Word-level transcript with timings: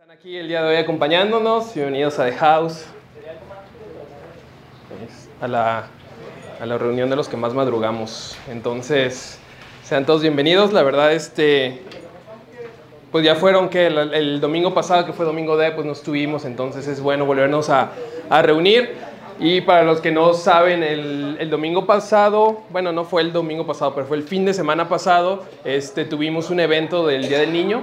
Están 0.00 0.16
aquí 0.16 0.34
el 0.34 0.48
día 0.48 0.62
de 0.62 0.68
hoy 0.70 0.76
acompañándonos. 0.76 1.74
Bienvenidos 1.74 2.18
a 2.18 2.24
The 2.24 2.32
House. 2.32 2.86
A 5.42 5.46
la, 5.46 5.88
a 6.58 6.64
la 6.64 6.78
reunión 6.78 7.10
de 7.10 7.16
los 7.16 7.28
que 7.28 7.36
más 7.36 7.52
madrugamos. 7.52 8.34
Entonces, 8.48 9.38
sean 9.84 10.06
todos 10.06 10.22
bienvenidos. 10.22 10.72
La 10.72 10.82
verdad, 10.82 11.12
este, 11.12 11.82
pues 13.12 13.26
ya 13.26 13.34
fueron 13.34 13.68
que 13.68 13.88
el, 13.88 14.14
el 14.14 14.40
domingo 14.40 14.72
pasado, 14.72 15.04
que 15.04 15.12
fue 15.12 15.26
domingo 15.26 15.58
de, 15.58 15.70
pues 15.72 15.84
no 15.84 15.92
estuvimos. 15.92 16.46
Entonces 16.46 16.88
es 16.88 17.02
bueno 17.02 17.26
volvernos 17.26 17.68
a, 17.68 17.90
a 18.30 18.40
reunir. 18.40 18.96
Y 19.38 19.60
para 19.60 19.84
los 19.84 20.00
que 20.00 20.12
no 20.12 20.32
saben, 20.32 20.82
el, 20.82 21.36
el, 21.38 21.50
domingo 21.50 21.84
pasado, 21.84 22.62
bueno, 22.70 22.90
no 22.92 23.04
fue 23.04 23.20
el 23.20 23.34
domingo 23.34 23.66
pasado, 23.66 23.94
pero 23.94 24.06
fue 24.06 24.16
el 24.16 24.22
fin 24.22 24.46
de 24.46 24.52
semana 24.52 24.88
pasado, 24.88 25.44
este, 25.64 26.04
tuvimos 26.04 26.50
un 26.50 26.60
evento 26.60 27.06
del 27.06 27.26
Día 27.26 27.38
del 27.38 27.50
Niño, 27.50 27.82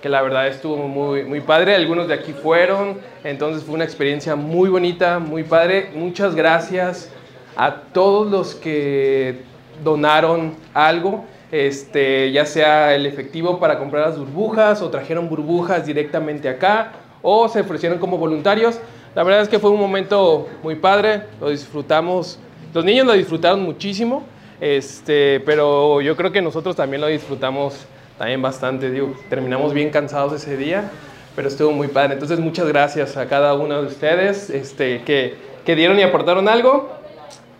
que 0.00 0.08
la 0.08 0.22
verdad 0.22 0.48
estuvo 0.48 0.76
muy, 0.76 1.24
muy 1.24 1.40
padre. 1.40 1.74
Algunos 1.74 2.08
de 2.08 2.14
aquí 2.14 2.32
fueron, 2.32 2.98
entonces 3.24 3.64
fue 3.64 3.74
una 3.74 3.84
experiencia 3.84 4.36
muy 4.36 4.68
bonita, 4.68 5.18
muy 5.18 5.42
padre. 5.42 5.90
Muchas 5.94 6.34
gracias 6.34 7.10
a 7.56 7.74
todos 7.92 8.30
los 8.30 8.54
que 8.54 9.42
donaron 9.84 10.54
algo, 10.74 11.24
este, 11.52 12.32
ya 12.32 12.46
sea 12.46 12.94
el 12.94 13.06
efectivo 13.06 13.58
para 13.58 13.78
comprar 13.78 14.08
las 14.08 14.18
burbujas 14.18 14.82
o 14.82 14.90
trajeron 14.90 15.28
burbujas 15.28 15.86
directamente 15.86 16.48
acá 16.48 16.92
o 17.22 17.48
se 17.48 17.60
ofrecieron 17.60 17.98
como 17.98 18.18
voluntarios. 18.18 18.80
La 19.14 19.24
verdad 19.24 19.42
es 19.42 19.48
que 19.48 19.58
fue 19.58 19.70
un 19.70 19.80
momento 19.80 20.48
muy 20.62 20.76
padre, 20.76 21.22
lo 21.40 21.50
disfrutamos, 21.50 22.38
los 22.72 22.84
niños 22.84 23.06
lo 23.06 23.12
disfrutaron 23.12 23.62
muchísimo, 23.62 24.22
este, 24.60 25.40
pero 25.40 26.00
yo 26.00 26.16
creo 26.16 26.30
que 26.30 26.40
nosotros 26.40 26.76
también 26.76 27.00
lo 27.00 27.08
disfrutamos 27.08 27.86
también 28.20 28.42
bastante, 28.42 28.90
digo, 28.90 29.14
terminamos 29.30 29.72
bien 29.72 29.88
cansados 29.88 30.34
ese 30.34 30.54
día, 30.54 30.90
pero 31.34 31.48
estuvo 31.48 31.72
muy 31.72 31.88
padre. 31.88 32.12
Entonces 32.12 32.38
muchas 32.38 32.68
gracias 32.68 33.16
a 33.16 33.26
cada 33.26 33.54
uno 33.54 33.80
de 33.80 33.88
ustedes 33.88 34.50
este, 34.50 35.00
que, 35.04 35.36
que 35.64 35.74
dieron 35.74 35.98
y 35.98 36.02
aportaron 36.02 36.46
algo. 36.46 36.92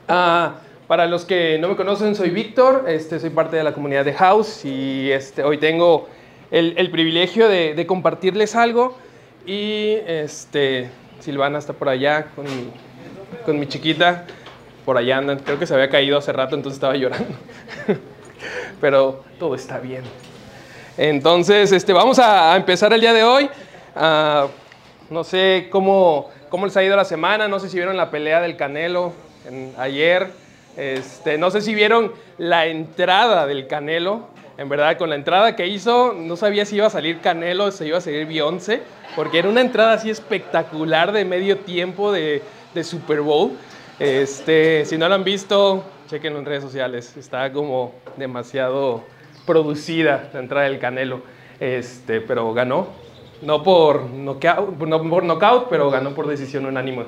Uh, 0.06 0.50
para 0.86 1.06
los 1.06 1.24
que 1.24 1.56
no 1.58 1.68
me 1.68 1.76
conocen, 1.76 2.14
soy 2.14 2.28
Víctor, 2.28 2.84
este, 2.88 3.18
soy 3.18 3.30
parte 3.30 3.56
de 3.56 3.64
la 3.64 3.72
comunidad 3.72 4.04
de 4.04 4.12
House 4.12 4.66
y 4.66 5.10
este, 5.10 5.44
hoy 5.44 5.56
tengo 5.56 6.10
el, 6.50 6.74
el 6.76 6.90
privilegio 6.90 7.48
de, 7.48 7.72
de 7.72 7.86
compartirles 7.86 8.54
algo 8.54 8.98
y 9.46 9.94
este, 10.06 10.90
Silvana 11.20 11.58
está 11.58 11.72
por 11.72 11.88
allá 11.88 12.26
con 12.36 12.44
mi, 12.44 12.70
con 13.46 13.58
mi 13.58 13.66
chiquita. 13.66 14.26
Por 14.84 14.98
allá 14.98 15.16
andan. 15.16 15.38
Creo 15.38 15.58
que 15.58 15.66
se 15.66 15.72
había 15.72 15.88
caído 15.88 16.18
hace 16.18 16.34
rato, 16.34 16.54
entonces 16.54 16.76
estaba 16.76 16.96
llorando. 16.96 17.34
Pero 18.82 19.24
todo 19.38 19.54
está 19.54 19.78
bien. 19.78 20.02
Entonces, 21.02 21.72
este, 21.72 21.94
vamos 21.94 22.18
a, 22.18 22.54
empezar 22.54 22.92
el 22.92 23.00
día 23.00 23.14
de 23.14 23.24
hoy. 23.24 23.48
Uh, 23.96 24.48
no 25.08 25.24
sé 25.24 25.68
cómo, 25.70 26.28
cómo 26.50 26.66
les 26.66 26.76
ha 26.76 26.84
ido 26.84 26.94
la 26.94 27.06
semana. 27.06 27.48
No 27.48 27.58
sé 27.58 27.70
si 27.70 27.78
vieron 27.78 27.96
la 27.96 28.10
pelea 28.10 28.42
del 28.42 28.58
Canelo 28.58 29.14
ayer. 29.78 30.28
Este, 30.76 31.38
no 31.38 31.50
sé 31.50 31.62
si 31.62 31.74
vieron 31.74 32.12
la 32.36 32.66
entrada 32.66 33.46
del 33.46 33.66
Canelo. 33.66 34.28
En 34.58 34.68
verdad, 34.68 34.98
con 34.98 35.08
la 35.08 35.14
entrada 35.16 35.56
que 35.56 35.68
hizo, 35.68 36.12
no 36.12 36.36
sabía 36.36 36.66
si 36.66 36.76
iba 36.76 36.88
a 36.88 36.90
salir 36.90 37.22
Canelo 37.22 37.64
o 37.64 37.70
si 37.70 37.86
iba 37.86 37.96
a 37.96 38.02
salir 38.02 38.26
Beyoncé 38.26 38.82
porque 39.16 39.38
era 39.38 39.48
una 39.48 39.62
entrada 39.62 39.94
así 39.94 40.10
espectacular 40.10 41.12
de 41.12 41.24
medio 41.24 41.60
tiempo 41.60 42.12
de, 42.12 42.42
Super 42.82 43.22
Bowl. 43.22 43.52
Este, 43.98 44.84
si 44.84 44.98
no 44.98 45.08
lo 45.08 45.14
han 45.14 45.24
visto, 45.24 45.82
chequen 46.10 46.36
en 46.36 46.44
redes 46.44 46.62
sociales. 46.62 47.16
Está 47.16 47.50
como 47.50 47.94
demasiado 48.18 49.02
producida 49.46 50.30
la 50.32 50.40
entrada 50.40 50.66
del 50.66 50.78
Canelo. 50.78 51.22
Este, 51.58 52.20
pero 52.20 52.52
ganó. 52.54 52.88
No 53.42 53.62
por 53.62 54.04
knockout, 54.10 54.78
no 54.78 55.08
por 55.08 55.24
knockout, 55.24 55.68
pero 55.68 55.90
ganó 55.90 56.14
por 56.14 56.26
decisión 56.26 56.66
unánime. 56.66 57.06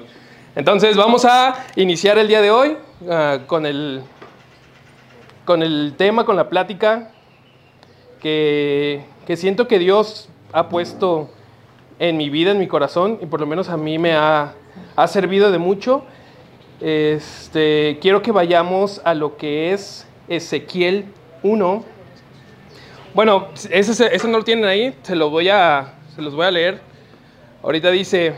Entonces 0.54 0.96
vamos 0.96 1.24
a 1.24 1.64
iniciar 1.76 2.18
el 2.18 2.28
día 2.28 2.42
de 2.42 2.50
hoy 2.50 2.76
uh, 3.02 3.46
con, 3.46 3.64
el, 3.64 4.02
con 5.44 5.62
el 5.62 5.94
tema, 5.96 6.24
con 6.24 6.36
la 6.36 6.48
plática 6.48 7.10
que, 8.20 9.04
que 9.26 9.36
siento 9.36 9.66
que 9.66 9.78
Dios 9.78 10.28
ha 10.52 10.68
puesto 10.68 11.30
en 11.98 12.16
mi 12.16 12.30
vida, 12.30 12.50
en 12.50 12.58
mi 12.58 12.68
corazón, 12.68 13.18
y 13.22 13.26
por 13.26 13.40
lo 13.40 13.46
menos 13.46 13.68
a 13.68 13.76
mí 13.76 13.98
me 13.98 14.12
ha, 14.14 14.54
ha 14.96 15.06
servido 15.06 15.50
de 15.50 15.58
mucho. 15.58 16.04
Este, 16.80 17.98
quiero 18.00 18.22
que 18.22 18.32
vayamos 18.32 19.00
a 19.04 19.14
lo 19.14 19.36
que 19.36 19.72
es 19.72 20.06
Ezequiel 20.28 21.06
1. 21.42 21.84
Bueno, 23.14 23.48
ese, 23.70 24.14
ese 24.14 24.28
no 24.28 24.38
lo 24.38 24.44
tienen 24.44 24.64
ahí, 24.64 24.94
se, 25.02 25.14
lo 25.14 25.28
voy 25.28 25.50
a, 25.50 25.92
se 26.16 26.22
los 26.22 26.34
voy 26.34 26.46
a 26.46 26.50
leer. 26.50 26.80
Ahorita 27.62 27.90
dice, 27.90 28.32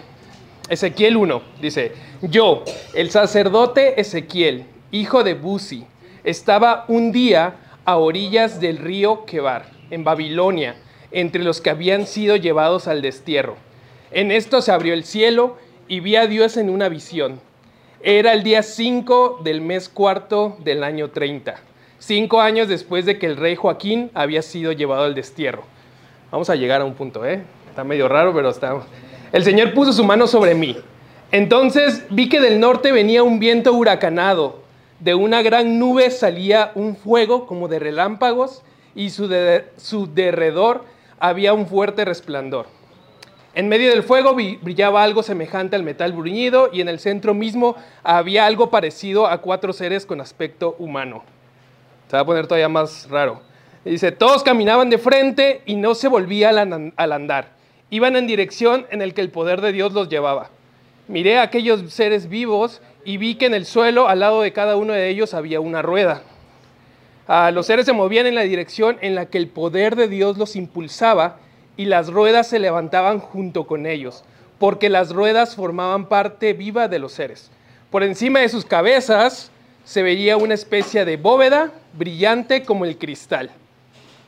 Ezequiel 0.68 1.16
1, 1.16 1.42
dice, 1.60 1.92
yo, 2.22 2.64
el 2.92 3.12
sacerdote 3.12 4.00
Ezequiel, 4.00 4.64
hijo 4.90 5.22
de 5.22 5.34
Buzi, 5.34 5.86
estaba 6.24 6.86
un 6.88 7.12
día 7.12 7.54
a 7.84 7.98
orillas 7.98 8.58
del 8.58 8.78
río 8.78 9.24
Quebar, 9.26 9.66
en 9.90 10.02
Babilonia, 10.02 10.74
entre 11.12 11.44
los 11.44 11.60
que 11.60 11.70
habían 11.70 12.08
sido 12.08 12.34
llevados 12.34 12.88
al 12.88 13.00
destierro. 13.00 13.54
En 14.10 14.32
esto 14.32 14.60
se 14.60 14.72
abrió 14.72 14.92
el 14.92 15.04
cielo 15.04 15.56
y 15.86 16.00
vi 16.00 16.16
a 16.16 16.26
Dios 16.26 16.56
en 16.56 16.68
una 16.68 16.88
visión. 16.88 17.40
Era 18.02 18.32
el 18.32 18.42
día 18.42 18.64
5 18.64 19.40
del 19.44 19.60
mes 19.60 19.88
cuarto 19.88 20.56
del 20.64 20.82
año 20.82 21.10
30, 21.10 21.60
cinco 22.06 22.40
años 22.40 22.68
después 22.68 23.06
de 23.06 23.18
que 23.18 23.26
el 23.26 23.36
rey 23.36 23.56
Joaquín 23.56 24.10
había 24.14 24.42
sido 24.42 24.72
llevado 24.72 25.04
al 25.04 25.14
destierro. 25.14 25.64
Vamos 26.30 26.50
a 26.50 26.54
llegar 26.54 26.80
a 26.80 26.84
un 26.84 26.94
punto, 26.94 27.24
¿eh? 27.24 27.42
Está 27.68 27.84
medio 27.84 28.08
raro, 28.08 28.34
pero 28.34 28.50
está... 28.50 28.82
El 29.32 29.42
Señor 29.42 29.72
puso 29.72 29.92
su 29.92 30.04
mano 30.04 30.26
sobre 30.26 30.54
mí. 30.54 30.76
Entonces 31.32 32.04
vi 32.10 32.28
que 32.28 32.40
del 32.40 32.60
norte 32.60 32.92
venía 32.92 33.22
un 33.22 33.38
viento 33.38 33.72
huracanado. 33.72 34.62
De 35.00 35.14
una 35.14 35.42
gran 35.42 35.78
nube 35.78 36.10
salía 36.10 36.72
un 36.74 36.96
fuego 36.96 37.46
como 37.46 37.68
de 37.68 37.78
relámpagos 37.78 38.62
y 38.94 39.10
su, 39.10 39.26
de, 39.26 39.64
su 39.76 40.12
derredor 40.12 40.84
había 41.18 41.52
un 41.52 41.66
fuerte 41.66 42.04
resplandor. 42.04 42.66
En 43.54 43.68
medio 43.68 43.90
del 43.90 44.02
fuego 44.02 44.34
brillaba 44.34 45.02
algo 45.02 45.22
semejante 45.22 45.76
al 45.76 45.84
metal 45.84 46.12
bruñido 46.12 46.70
y 46.72 46.80
en 46.80 46.88
el 46.88 46.98
centro 46.98 47.34
mismo 47.34 47.76
había 48.02 48.46
algo 48.46 48.70
parecido 48.70 49.26
a 49.26 49.38
cuatro 49.38 49.72
seres 49.72 50.06
con 50.06 50.20
aspecto 50.20 50.76
humano. 50.78 51.24
Se 52.14 52.18
va 52.18 52.22
a 52.22 52.26
poner 52.26 52.46
todavía 52.46 52.68
más 52.68 53.10
raro. 53.10 53.42
Dice, 53.84 54.12
todos 54.12 54.44
caminaban 54.44 54.88
de 54.88 54.98
frente 54.98 55.62
y 55.66 55.74
no 55.74 55.96
se 55.96 56.06
volvían 56.06 56.92
al 56.94 57.12
andar. 57.12 57.48
Iban 57.90 58.14
en 58.14 58.28
dirección 58.28 58.86
en 58.92 59.02
el 59.02 59.14
que 59.14 59.20
el 59.20 59.32
poder 59.32 59.60
de 59.60 59.72
Dios 59.72 59.94
los 59.94 60.08
llevaba. 60.08 60.48
Miré 61.08 61.38
a 61.38 61.42
aquellos 61.42 61.92
seres 61.92 62.28
vivos 62.28 62.80
y 63.04 63.16
vi 63.16 63.34
que 63.34 63.46
en 63.46 63.54
el 63.54 63.66
suelo, 63.66 64.08
al 64.08 64.20
lado 64.20 64.42
de 64.42 64.52
cada 64.52 64.76
uno 64.76 64.92
de 64.92 65.08
ellos, 65.08 65.34
había 65.34 65.58
una 65.58 65.82
rueda. 65.82 66.22
Uh, 67.26 67.52
los 67.52 67.66
seres 67.66 67.84
se 67.84 67.92
movían 67.92 68.26
en 68.26 68.36
la 68.36 68.42
dirección 68.42 68.96
en 69.00 69.16
la 69.16 69.26
que 69.26 69.38
el 69.38 69.48
poder 69.48 69.96
de 69.96 70.06
Dios 70.06 70.38
los 70.38 70.54
impulsaba 70.54 71.38
y 71.76 71.86
las 71.86 72.12
ruedas 72.12 72.46
se 72.46 72.60
levantaban 72.60 73.18
junto 73.18 73.66
con 73.66 73.86
ellos, 73.86 74.22
porque 74.60 74.88
las 74.88 75.12
ruedas 75.12 75.56
formaban 75.56 76.06
parte 76.06 76.52
viva 76.52 76.86
de 76.86 77.00
los 77.00 77.10
seres. 77.10 77.50
Por 77.90 78.04
encima 78.04 78.38
de 78.38 78.50
sus 78.50 78.64
cabezas 78.64 79.50
se 79.82 80.04
veía 80.04 80.36
una 80.36 80.54
especie 80.54 81.04
de 81.04 81.16
bóveda 81.16 81.72
brillante 81.96 82.64
como 82.64 82.84
el 82.84 82.98
cristal. 82.98 83.50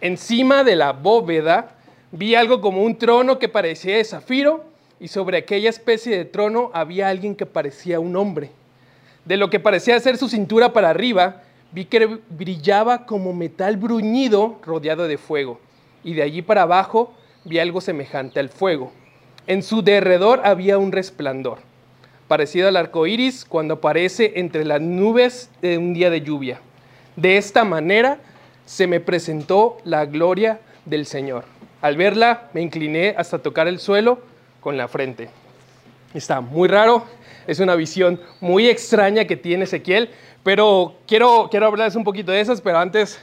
Encima 0.01 0.63
de 0.63 0.77
la 0.77 0.93
bóveda 0.93 1.75
vi 2.13 2.35
algo 2.35 2.61
como 2.61 2.83
un 2.83 2.97
trono 2.97 3.39
que 3.39 3.49
parecía 3.49 3.97
de 3.97 4.05
zafiro 4.05 4.65
y 5.01 5.09
sobre 5.09 5.39
aquella 5.39 5.69
especie 5.69 6.17
de 6.17 6.25
trono 6.25 6.71
había 6.73 7.09
alguien 7.09 7.35
que 7.35 7.47
parecía 7.47 8.01
un 8.01 8.17
hombre. 8.17 8.51
De 9.25 9.37
lo 9.37 9.51
que 9.51 9.61
parecía 9.61 9.99
ser 10.01 10.17
su 10.17 10.29
cintura 10.29 10.73
para 10.73 10.91
arriba, 10.91 11.43
vi 11.73 11.85
que 11.85 12.19
brillaba 12.31 13.05
como 13.05 13.33
metal 13.33 13.77
bruñido 13.77 14.59
rodeado 14.65 15.09
de 15.09 15.19
fuego, 15.19 15.61
y 16.05 16.15
de 16.15 16.23
allí 16.23 16.43
para 16.43 16.63
abajo 16.63 17.13
vi 17.45 17.59
algo 17.59 17.81
semejante 17.81 18.39
al 18.41 18.49
fuego. 18.49 18.93
En 19.47 19.63
su 19.63 19.83
derredor 19.83 20.41
había 20.45 20.79
un 20.79 20.93
resplandor, 20.93 21.59
parecido 22.29 22.69
al 22.69 22.77
arco 22.77 23.07
iris 23.07 23.45
cuando 23.45 23.75
aparece 23.75 24.35
entre 24.37 24.65
las 24.65 24.81
nubes 24.81 25.51
de 25.61 25.77
un 25.77 25.93
día 25.93 26.11
de 26.11 26.23
lluvia. 26.23 26.61
De 27.17 27.39
esta 27.39 27.65
manera 27.65 28.19
se 28.67 28.87
me 28.87 29.01
presentó 29.01 29.79
la 29.85 30.05
gloria 30.05 30.61
del 30.85 31.07
Señor. 31.07 31.45
Al 31.81 31.97
verla 31.97 32.51
me 32.53 32.61
incliné 32.61 33.15
hasta 33.17 33.39
tocar 33.39 33.69
el 33.69 33.79
suelo 33.79 34.21
con 34.61 34.77
la 34.77 34.87
frente. 34.87 35.31
Está 36.13 36.43
muy 36.43 36.69
raro, 36.69 37.07
es 37.47 37.59
una 37.59 37.75
visión 37.75 38.21
muy 38.41 38.69
extraña 38.69 39.25
que 39.25 39.37
tiene 39.37 39.65
Ezequiel, 39.65 40.11
pero 40.43 40.95
quiero, 41.07 41.49
quiero 41.51 41.67
hablarles 41.67 41.97
un 41.97 42.05
poquito 42.05 42.33
de 42.33 42.41
esas, 42.41 42.61
pero 42.61 42.79
antes 42.79 43.19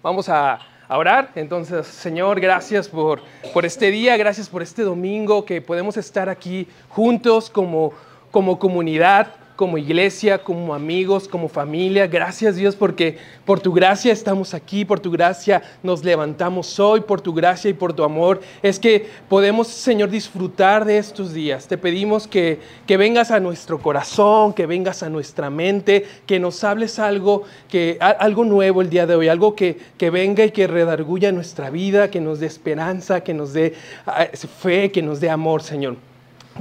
vamos 0.00 0.28
a, 0.28 0.60
a 0.86 0.98
orar. 0.98 1.30
Entonces, 1.34 1.88
Señor, 1.88 2.40
gracias 2.40 2.88
por, 2.88 3.20
por 3.52 3.64
este 3.64 3.90
día, 3.90 4.16
gracias 4.16 4.48
por 4.48 4.62
este 4.62 4.82
domingo 4.82 5.44
que 5.44 5.60
podemos 5.60 5.96
estar 5.96 6.28
aquí 6.28 6.68
juntos 6.88 7.50
como, 7.50 7.92
como 8.30 8.58
comunidad 8.60 9.34
como 9.56 9.78
iglesia, 9.78 10.38
como 10.38 10.74
amigos, 10.74 11.28
como 11.28 11.48
familia. 11.48 12.06
Gracias 12.06 12.56
Dios 12.56 12.74
porque 12.74 13.18
por 13.44 13.60
tu 13.60 13.72
gracia 13.72 14.12
estamos 14.12 14.52
aquí, 14.52 14.84
por 14.84 14.98
tu 14.98 15.10
gracia 15.10 15.62
nos 15.82 16.02
levantamos 16.04 16.80
hoy, 16.80 17.02
por 17.02 17.20
tu 17.20 17.32
gracia 17.32 17.70
y 17.70 17.74
por 17.74 17.92
tu 17.92 18.02
amor. 18.02 18.40
Es 18.62 18.78
que 18.78 19.08
podemos, 19.28 19.68
Señor, 19.68 20.10
disfrutar 20.10 20.84
de 20.84 20.98
estos 20.98 21.32
días. 21.32 21.68
Te 21.68 21.78
pedimos 21.78 22.26
que, 22.26 22.58
que 22.86 22.96
vengas 22.96 23.30
a 23.30 23.38
nuestro 23.38 23.80
corazón, 23.80 24.52
que 24.52 24.66
vengas 24.66 25.02
a 25.02 25.08
nuestra 25.08 25.50
mente, 25.50 26.04
que 26.26 26.40
nos 26.40 26.64
hables 26.64 26.98
algo, 26.98 27.44
que, 27.68 27.96
algo 28.00 28.44
nuevo 28.44 28.82
el 28.82 28.90
día 28.90 29.06
de 29.06 29.14
hoy, 29.14 29.28
algo 29.28 29.54
que, 29.54 29.78
que 29.96 30.10
venga 30.10 30.44
y 30.44 30.50
que 30.50 30.66
redarguya 30.66 31.30
nuestra 31.30 31.70
vida, 31.70 32.10
que 32.10 32.20
nos 32.20 32.40
dé 32.40 32.46
esperanza, 32.46 33.22
que 33.22 33.34
nos 33.34 33.52
dé 33.52 33.74
ah, 34.06 34.26
fe, 34.34 34.90
que 34.90 35.02
nos 35.02 35.20
dé 35.20 35.30
amor, 35.30 35.62
Señor. 35.62 35.96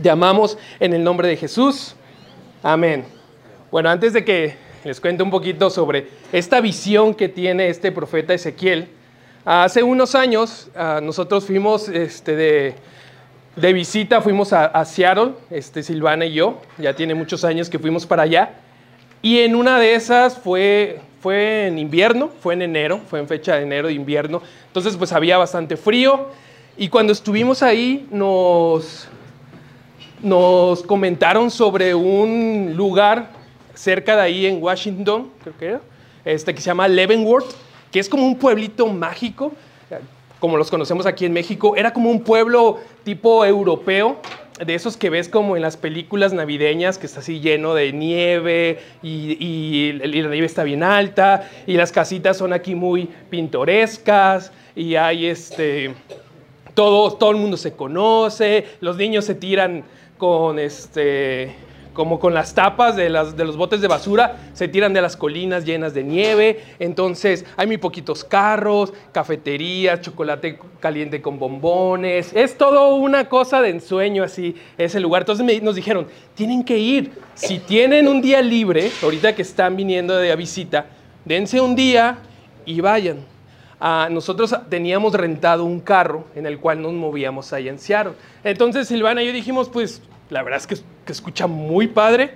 Te 0.01 0.09
amamos 0.09 0.57
en 0.79 0.93
el 0.93 1.03
nombre 1.03 1.27
de 1.27 1.37
Jesús. 1.37 1.95
Amén. 2.65 3.03
Bueno, 3.71 3.89
antes 3.89 4.13
de 4.13 4.23
que 4.23 4.55
les 4.85 5.01
cuente 5.01 5.21
un 5.21 5.29
poquito 5.29 5.69
sobre 5.69 6.07
esta 6.31 6.61
visión 6.61 7.13
que 7.13 7.27
tiene 7.27 7.67
este 7.67 7.91
profeta 7.91 8.33
Ezequiel, 8.33 8.87
hace 9.43 9.83
unos 9.83 10.15
años 10.15 10.69
ah, 10.73 11.01
nosotros 11.03 11.45
fuimos 11.45 11.89
este, 11.89 12.37
de, 13.57 13.73
visita, 13.73 14.21
fuimos 14.21 14.53
a, 14.53 14.85
Seattle, 14.85 15.33
este, 15.49 15.83
Silvana 15.83 16.25
y 16.25 16.35
yo, 16.35 16.61
ya 16.77 16.95
tiene 16.95 17.13
muchos 17.15 17.43
años 17.43 17.69
que 17.69 17.79
fuimos 17.79 18.05
para 18.05 18.23
allá, 18.23 18.53
y 19.21 19.39
en 19.39 19.55
una 19.55 19.77
de 19.77 19.95
esas 19.95 20.37
fue, 20.37 21.01
fue 21.19 21.67
en 21.67 21.77
invierno, 21.77 22.29
fue 22.39 22.53
en 22.53 22.61
enero, 22.61 23.01
fue 23.09 23.19
en 23.19 23.27
fecha 23.27 23.57
de 23.57 23.63
enero 23.63 23.89
de 23.89 23.93
invierno, 23.95 24.41
entonces 24.67 24.95
pues 24.95 25.11
había 25.11 25.37
bastante 25.37 25.75
frío, 25.75 26.29
y 26.77 26.87
cuando 26.87 27.11
estuvimos 27.11 27.61
ahí 27.61 28.07
nos, 28.09 29.09
nos 30.23 30.81
comentaron 30.83 31.51
sobre 31.51 31.93
un 31.93 32.73
lugar 32.75 33.29
cerca 33.73 34.15
de 34.15 34.21
ahí 34.21 34.45
en 34.45 34.63
Washington, 34.63 35.29
creo 35.43 35.57
que 35.57 35.65
era, 35.65 35.81
este, 36.25 36.55
que 36.55 36.61
se 36.61 36.67
llama 36.67 36.87
Leavenworth, 36.87 37.53
que 37.91 37.99
es 37.99 38.09
como 38.09 38.25
un 38.25 38.37
pueblito 38.37 38.87
mágico, 38.87 39.51
como 40.39 40.57
los 40.57 40.69
conocemos 40.69 41.05
aquí 41.05 41.25
en 41.25 41.33
México. 41.33 41.75
Era 41.75 41.93
como 41.93 42.09
un 42.09 42.21
pueblo 42.21 42.79
tipo 43.03 43.45
europeo, 43.45 44.17
de 44.63 44.75
esos 44.75 44.97
que 44.97 45.09
ves 45.09 45.29
como 45.29 45.55
en 45.55 45.61
las 45.61 45.77
películas 45.77 46.31
navideñas, 46.31 46.97
que 46.97 47.07
está 47.07 47.19
así 47.19 47.39
lleno 47.39 47.73
de 47.73 47.91
nieve 47.91 48.79
y, 49.01 49.37
y, 49.39 49.93
la 49.93 50.07
nieve 50.07 50.45
está 50.45 50.63
bien 50.63 50.83
alta 50.83 51.49
y 51.65 51.73
las 51.73 51.91
casitas 51.91 52.37
son 52.37 52.53
aquí 52.53 52.75
muy 52.75 53.09
pintorescas 53.29 54.51
y 54.75 54.95
hay 54.95 55.25
este... 55.27 55.93
Todo, 56.73 57.13
todo 57.13 57.29
el 57.29 57.37
mundo 57.37 57.55
se 57.55 57.73
conoce, 57.73 58.65
los 58.81 58.97
niños 58.97 59.25
se 59.25 59.35
tiran 59.35 59.83
con 60.23 60.57
este 60.57 61.53
como 61.91 62.17
con 62.17 62.33
las 62.33 62.55
tapas 62.55 62.95
de, 62.95 63.09
los 63.09 63.57
botes 63.57 63.81
de 63.81 63.89
basura, 63.89 64.37
se 64.53 64.69
tiran 64.69 64.93
de 64.93 65.01
las 65.01 65.17
colinas 65.17 65.65
llenas 65.65 65.93
de 65.93 66.01
nieve, 66.01 66.63
entonces 66.79 67.45
hay 67.57 67.67
muy 67.67 67.77
poquitos 67.77 68.23
carros, 68.23 68.93
cafeterías, 69.11 69.99
chocolate 69.99 70.57
caliente 70.79 71.21
con 71.21 71.37
bombones, 71.37 72.31
es 72.33 72.57
todo 72.57 72.95
una 72.95 73.27
cosa 73.27 73.61
de 73.61 73.71
ensueño 73.71 74.23
así, 74.23 74.55
ese 74.77 75.01
lugar. 75.01 75.23
Entonces 75.23 75.61
nos 75.61 75.75
dijeron, 75.75 76.07
tienen 76.35 76.63
que 76.63 76.77
ir, 76.77 77.11
si 77.35 77.59
tienen 77.59 78.07
un 78.07 78.21
día 78.21 78.41
libre, 78.41 78.89
ahorita 79.03 79.35
que 79.35 79.41
están 79.41 79.75
viniendo 79.75 80.15
de 80.15 80.33
visita, 80.37 80.85
dense 81.25 81.59
un 81.59 81.75
día 81.75 82.17
y 82.65 82.79
vayan. 82.79 83.17
Ah, 83.79 84.07
nosotros 84.09 84.55
teníamos 84.69 85.13
rentado 85.13 85.65
un 85.65 85.81
carro 85.81 86.23
en 86.33 86.45
el 86.45 86.57
cual 86.57 86.81
nos 86.81 86.93
movíamos 86.93 87.51
allá 87.51 87.69
en. 87.69 88.15
Entonces 88.45 88.87
Silvana 88.87 89.21
y 89.21 89.27
yo 89.27 89.33
dijimos, 89.33 89.67
pues 89.67 90.01
la 90.29 90.43
verdad 90.43 90.59
es 90.59 90.67
que, 90.67 91.11
escucha 91.11 91.47
muy 91.47 91.87
padre. 91.87 92.31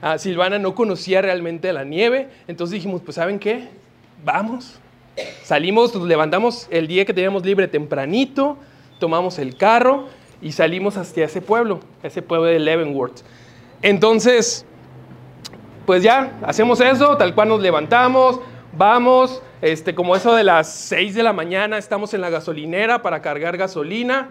Ah, 0.00 0.18
Silvana 0.18 0.58
no 0.58 0.74
conocía 0.74 1.22
realmente 1.22 1.72
la 1.72 1.84
nieve, 1.84 2.28
entonces 2.48 2.74
dijimos, 2.74 3.02
pues 3.02 3.14
¿saben 3.14 3.38
qué? 3.38 3.68
Vamos. 4.24 4.78
Salimos, 5.44 5.94
nos 5.94 6.08
levantamos 6.08 6.66
el 6.70 6.88
día 6.88 7.04
que 7.04 7.14
teníamos 7.14 7.44
libre 7.44 7.68
tempranito, 7.68 8.56
tomamos 8.98 9.38
el 9.38 9.56
carro 9.56 10.08
y 10.40 10.52
salimos 10.52 10.96
hacia 10.96 11.26
ese 11.26 11.40
pueblo, 11.40 11.80
ese 12.02 12.22
pueblo 12.22 12.46
de 12.46 12.58
Leavenworth. 12.58 13.20
Entonces, 13.82 14.64
pues 15.86 16.02
ya, 16.02 16.38
hacemos 16.42 16.80
eso, 16.80 17.16
tal 17.16 17.34
cual 17.34 17.48
nos 17.48 17.60
levantamos, 17.60 18.40
vamos, 18.76 19.42
este, 19.60 19.94
como 19.94 20.16
eso 20.16 20.34
de 20.34 20.44
las 20.44 20.72
6 20.72 21.14
de 21.14 21.22
la 21.22 21.32
mañana, 21.32 21.78
estamos 21.78 22.14
en 22.14 22.20
la 22.20 22.30
gasolinera 22.30 23.02
para 23.02 23.22
cargar 23.22 23.56
gasolina. 23.56 24.30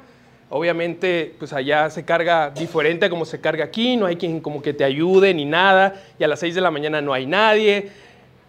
Obviamente, 0.54 1.34
pues 1.40 1.54
allá 1.54 1.90
se 1.90 2.04
carga 2.04 2.50
diferente 2.50 3.06
a 3.06 3.10
como 3.10 3.24
se 3.24 3.40
carga 3.40 3.64
aquí, 3.64 3.96
no 3.96 4.06
hay 4.06 4.18
quien 4.18 4.42
como 4.42 4.62
que 4.62 4.74
te 4.74 4.84
ayude 4.84 5.34
ni 5.34 5.46
nada, 5.46 5.96
y 6.20 6.26
a 6.26 6.28
las 6.28 6.42
6 6.42 6.56
de 6.56 6.60
la 6.60 6.70
mañana 6.70 7.02
no 7.02 7.14
hay 7.14 7.26
nadie. 7.26 7.90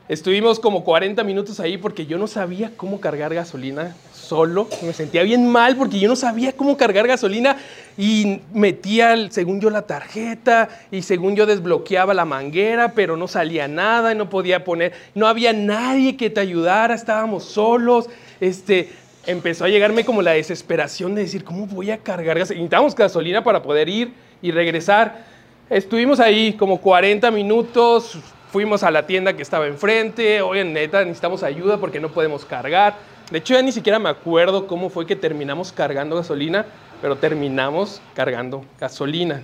Estuvimos 0.08 0.58
como 0.58 0.82
40 0.82 1.22
minutos 1.22 1.60
ahí 1.60 1.78
porque 1.78 2.04
yo 2.06 2.18
no 2.18 2.26
sabía 2.26 2.72
cómo 2.76 3.00
cargar 3.00 3.32
gasolina 3.32 3.94
solo, 4.12 4.68
me 4.82 4.92
sentía 4.92 5.22
bien 5.22 5.46
mal 5.48 5.76
porque 5.76 6.00
yo 6.00 6.08
no 6.08 6.16
sabía 6.16 6.52
cómo 6.52 6.76
cargar 6.76 7.06
gasolina 7.06 7.56
y 7.96 8.40
metía, 8.52 9.14
según 9.30 9.60
yo, 9.60 9.70
la 9.70 9.82
tarjeta 9.82 10.68
y 10.90 11.02
según 11.02 11.36
yo 11.36 11.46
desbloqueaba 11.46 12.14
la 12.14 12.24
manguera, 12.24 12.94
pero 12.94 13.16
no 13.16 13.28
salía 13.28 13.68
nada 13.68 14.12
no 14.14 14.28
podía 14.28 14.64
poner, 14.64 14.92
no 15.14 15.28
había 15.28 15.52
nadie 15.52 16.16
que 16.16 16.30
te 16.30 16.40
ayudara, 16.40 16.94
estábamos 16.94 17.44
solos, 17.44 18.10
este, 18.40 18.90
empezó 19.26 19.64
a 19.64 19.68
llegarme 19.68 20.04
como 20.04 20.22
la 20.22 20.32
desesperación 20.32 21.14
de 21.14 21.22
decir, 21.22 21.44
¿cómo 21.44 21.66
voy 21.66 21.90
a 21.90 21.98
cargar 21.98 22.38
gasolina? 22.38 22.62
Necesitamos 22.62 22.94
gasolina 22.94 23.44
para 23.44 23.62
poder 23.62 23.88
ir 23.88 24.12
y 24.40 24.50
regresar. 24.50 25.24
Estuvimos 25.70 26.20
ahí 26.20 26.54
como 26.54 26.80
40 26.80 27.30
minutos, 27.30 28.18
fuimos 28.50 28.82
a 28.82 28.90
la 28.90 29.06
tienda 29.06 29.34
que 29.34 29.42
estaba 29.42 29.66
enfrente, 29.66 30.42
oye, 30.42 30.64
neta, 30.64 31.00
necesitamos 31.04 31.42
ayuda 31.42 31.78
porque 31.78 32.00
no 32.00 32.10
podemos 32.10 32.44
cargar. 32.44 32.96
De 33.30 33.38
hecho, 33.38 33.54
ya 33.54 33.62
ni 33.62 33.72
siquiera 33.72 33.98
me 33.98 34.10
acuerdo 34.10 34.66
cómo 34.66 34.90
fue 34.90 35.06
que 35.06 35.16
terminamos 35.16 35.72
cargando 35.72 36.16
gasolina, 36.16 36.66
pero 37.00 37.16
terminamos 37.16 38.02
cargando 38.14 38.64
gasolina. 38.78 39.42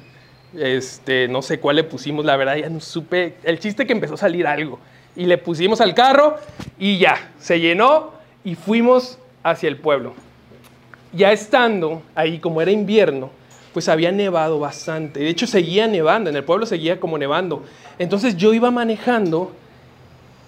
Este, 0.55 1.29
no 1.29 1.41
sé 1.41 1.61
cuál 1.61 1.77
le 1.77 1.85
pusimos, 1.85 2.25
la 2.25 2.37
verdad 2.37 2.57
ya 2.57 2.69
no 2.69 2.81
supe. 2.81 3.37
El 3.45 3.59
chiste 3.59 3.87
que 3.87 3.93
empezó 3.93 4.15
a 4.15 4.19
salir 4.19 4.47
algo. 4.47 4.79
Y 5.17 5.25
le 5.25 5.39
pusimos 5.39 5.81
al 5.81 5.95
carro 5.95 6.37
y 6.79 6.99
ya, 6.99 7.33
se 7.39 7.61
llenó 7.61 8.13
y 8.45 8.55
fuimos 8.55 9.19
hacia 9.51 9.69
el 9.69 9.77
pueblo. 9.77 10.15
Ya 11.13 11.33
estando 11.33 12.03
ahí, 12.15 12.39
como 12.39 12.61
era 12.61 12.71
invierno, 12.71 13.31
pues 13.73 13.89
había 13.89 14.13
nevado 14.13 14.59
bastante. 14.59 15.21
De 15.21 15.29
hecho, 15.29 15.47
seguía 15.47 15.87
nevando, 15.87 16.31
en 16.31 16.37
el 16.37 16.45
pueblo 16.45 16.67
seguía 16.67 17.01
como 17.01 17.19
nevando. 17.19 17.65
Entonces 17.99 18.37
yo 18.37 18.53
iba 18.53 18.71
manejando 18.71 19.53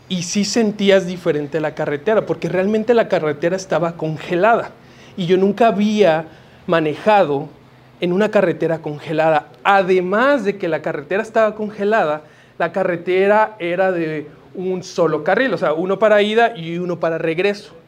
y 0.08 0.24
sí 0.24 0.44
sentías 0.44 1.06
diferente 1.06 1.60
la 1.60 1.74
carretera, 1.74 2.26
porque 2.26 2.48
realmente 2.48 2.94
la 2.94 3.08
carretera 3.08 3.56
estaba 3.56 3.96
congelada. 3.96 4.72
Y 5.16 5.26
yo 5.26 5.36
nunca 5.36 5.68
había 5.68 6.26
manejado 6.66 7.48
en 8.00 8.12
una 8.12 8.30
carretera 8.30 8.80
congelada. 8.80 9.46
Además 9.62 10.44
de 10.44 10.58
que 10.58 10.68
la 10.68 10.82
carretera 10.82 11.22
estaba 11.22 11.54
congelada, 11.54 12.22
la 12.58 12.72
carretera 12.72 13.56
era 13.58 13.92
de 13.92 14.28
un 14.54 14.82
solo 14.82 15.22
carril, 15.22 15.54
o 15.54 15.58
sea, 15.58 15.72
uno 15.72 15.98
para 15.98 16.22
ida 16.22 16.56
y 16.56 16.78
uno 16.78 16.98
para 16.98 17.18
regreso. 17.18 17.79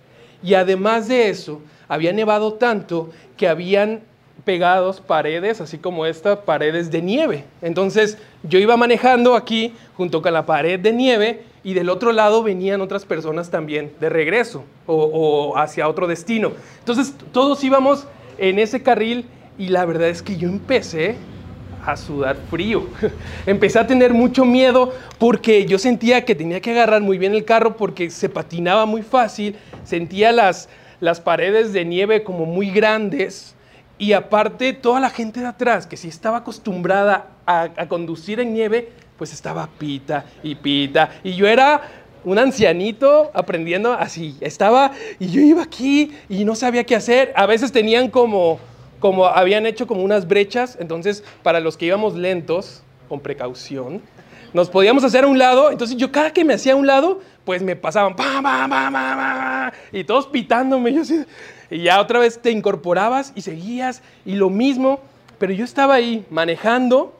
Y 0.42 0.54
además 0.54 1.08
de 1.08 1.28
eso, 1.28 1.60
había 1.88 2.12
nevado 2.12 2.54
tanto 2.54 3.10
que 3.36 3.48
habían 3.48 4.00
pegados 4.44 5.00
paredes, 5.00 5.60
así 5.60 5.78
como 5.78 6.06
estas 6.06 6.38
paredes 6.38 6.90
de 6.90 7.02
nieve. 7.02 7.44
Entonces 7.60 8.18
yo 8.42 8.58
iba 8.58 8.76
manejando 8.76 9.34
aquí 9.36 9.72
junto 9.96 10.20
con 10.22 10.32
la 10.32 10.46
pared 10.46 10.80
de 10.80 10.92
nieve 10.92 11.42
y 11.64 11.74
del 11.74 11.88
otro 11.88 12.12
lado 12.12 12.42
venían 12.42 12.80
otras 12.80 13.04
personas 13.04 13.50
también 13.50 13.92
de 14.00 14.08
regreso 14.08 14.64
o, 14.86 15.56
hacia 15.56 15.88
otro 15.88 16.06
destino. 16.06 16.52
Entonces 16.80 17.14
todos 17.32 17.62
íbamos 17.62 18.06
en 18.38 18.58
ese 18.58 18.82
carril 18.82 19.26
y 19.58 19.68
la 19.68 19.84
verdad 19.84 20.08
es 20.08 20.22
que 20.22 20.36
yo 20.36 20.48
empecé 20.48 21.16
a 21.84 21.96
sudar 21.96 22.36
frío. 22.48 22.86
Empecé 23.46 23.78
a 23.78 23.86
tener 23.86 24.14
mucho 24.14 24.44
miedo 24.44 24.92
porque 25.18 25.66
yo 25.66 25.78
sentía 25.78 26.24
que 26.24 26.36
tenía 26.36 26.60
que 26.60 26.70
agarrar 26.70 27.02
muy 27.02 27.18
bien 27.18 27.34
el 27.34 27.44
carro 27.44 27.76
porque 27.76 28.08
se 28.10 28.28
patinaba 28.28 28.86
muy 28.86 29.02
fácil, 29.02 29.56
sentía 29.84 30.32
las, 30.32 30.68
las 31.00 31.20
paredes 31.20 31.72
de 31.72 31.84
nieve 31.84 32.22
como 32.22 32.46
muy 32.46 32.70
grandes 32.70 33.54
y 33.98 34.12
aparte 34.12 34.72
toda 34.72 35.00
la 35.00 35.10
gente 35.10 35.40
de 35.40 35.46
atrás 35.46 35.86
que 35.86 35.96
sí 35.96 36.08
estaba 36.08 36.38
acostumbrada 36.38 37.28
a, 37.46 37.68
a 37.76 37.88
conducir 37.88 38.40
en 38.40 38.54
nieve, 38.54 38.90
pues 39.18 39.32
estaba 39.32 39.68
pita 39.78 40.24
y 40.42 40.54
pita 40.54 41.10
y 41.22 41.34
yo 41.34 41.46
era 41.46 41.82
un 42.24 42.38
ancianito 42.38 43.32
aprendiendo 43.34 43.92
así. 43.92 44.36
Estaba 44.40 44.92
y 45.18 45.28
yo 45.28 45.40
iba 45.40 45.62
aquí 45.62 46.12
y 46.28 46.44
no 46.44 46.54
sabía 46.54 46.84
qué 46.84 46.94
hacer. 46.94 47.32
A 47.34 47.46
veces 47.46 47.72
tenían 47.72 48.10
como 48.10 48.60
como 49.02 49.26
habían 49.26 49.66
hecho 49.66 49.88
como 49.88 50.04
unas 50.04 50.28
brechas, 50.28 50.78
entonces 50.80 51.24
para 51.42 51.58
los 51.58 51.76
que 51.76 51.86
íbamos 51.86 52.14
lentos, 52.14 52.84
con 53.08 53.18
precaución, 53.18 54.00
nos 54.54 54.70
podíamos 54.70 55.02
hacer 55.02 55.24
a 55.24 55.26
un 55.26 55.38
lado, 55.38 55.72
entonces 55.72 55.96
yo 55.96 56.12
cada 56.12 56.32
que 56.32 56.44
me 56.44 56.54
hacía 56.54 56.74
a 56.74 56.76
un 56.76 56.86
lado, 56.86 57.20
pues 57.44 57.62
me 57.62 57.76
pasaban, 57.76 58.14
y 59.92 60.04
todos 60.04 60.26
pitándome, 60.26 60.92
yo 60.92 61.02
y 61.70 61.82
ya 61.82 62.00
otra 62.00 62.18
vez 62.18 62.40
te 62.40 62.50
incorporabas 62.50 63.32
y 63.34 63.42
seguías, 63.42 64.02
y 64.24 64.34
lo 64.34 64.50
mismo, 64.50 65.00
pero 65.38 65.52
yo 65.52 65.64
estaba 65.64 65.94
ahí 65.94 66.24
manejando 66.30 67.18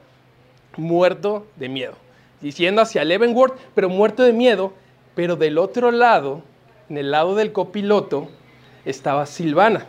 muerto 0.77 1.47
de 1.57 1.69
miedo. 1.69 1.95
diciendo 2.41 2.83
hacia 2.83 3.05
Leavenworth, 3.05 3.57
pero 3.75 3.89
muerto 3.89 4.23
de 4.23 4.33
miedo. 4.33 4.73
Pero 5.15 5.37
del 5.37 5.59
otro 5.59 5.91
lado, 5.91 6.43
en 6.89 6.97
el 6.97 7.11
lado 7.11 7.35
del 7.35 7.53
copiloto, 7.53 8.29
estaba 8.85 9.27
Silvana 9.27 9.87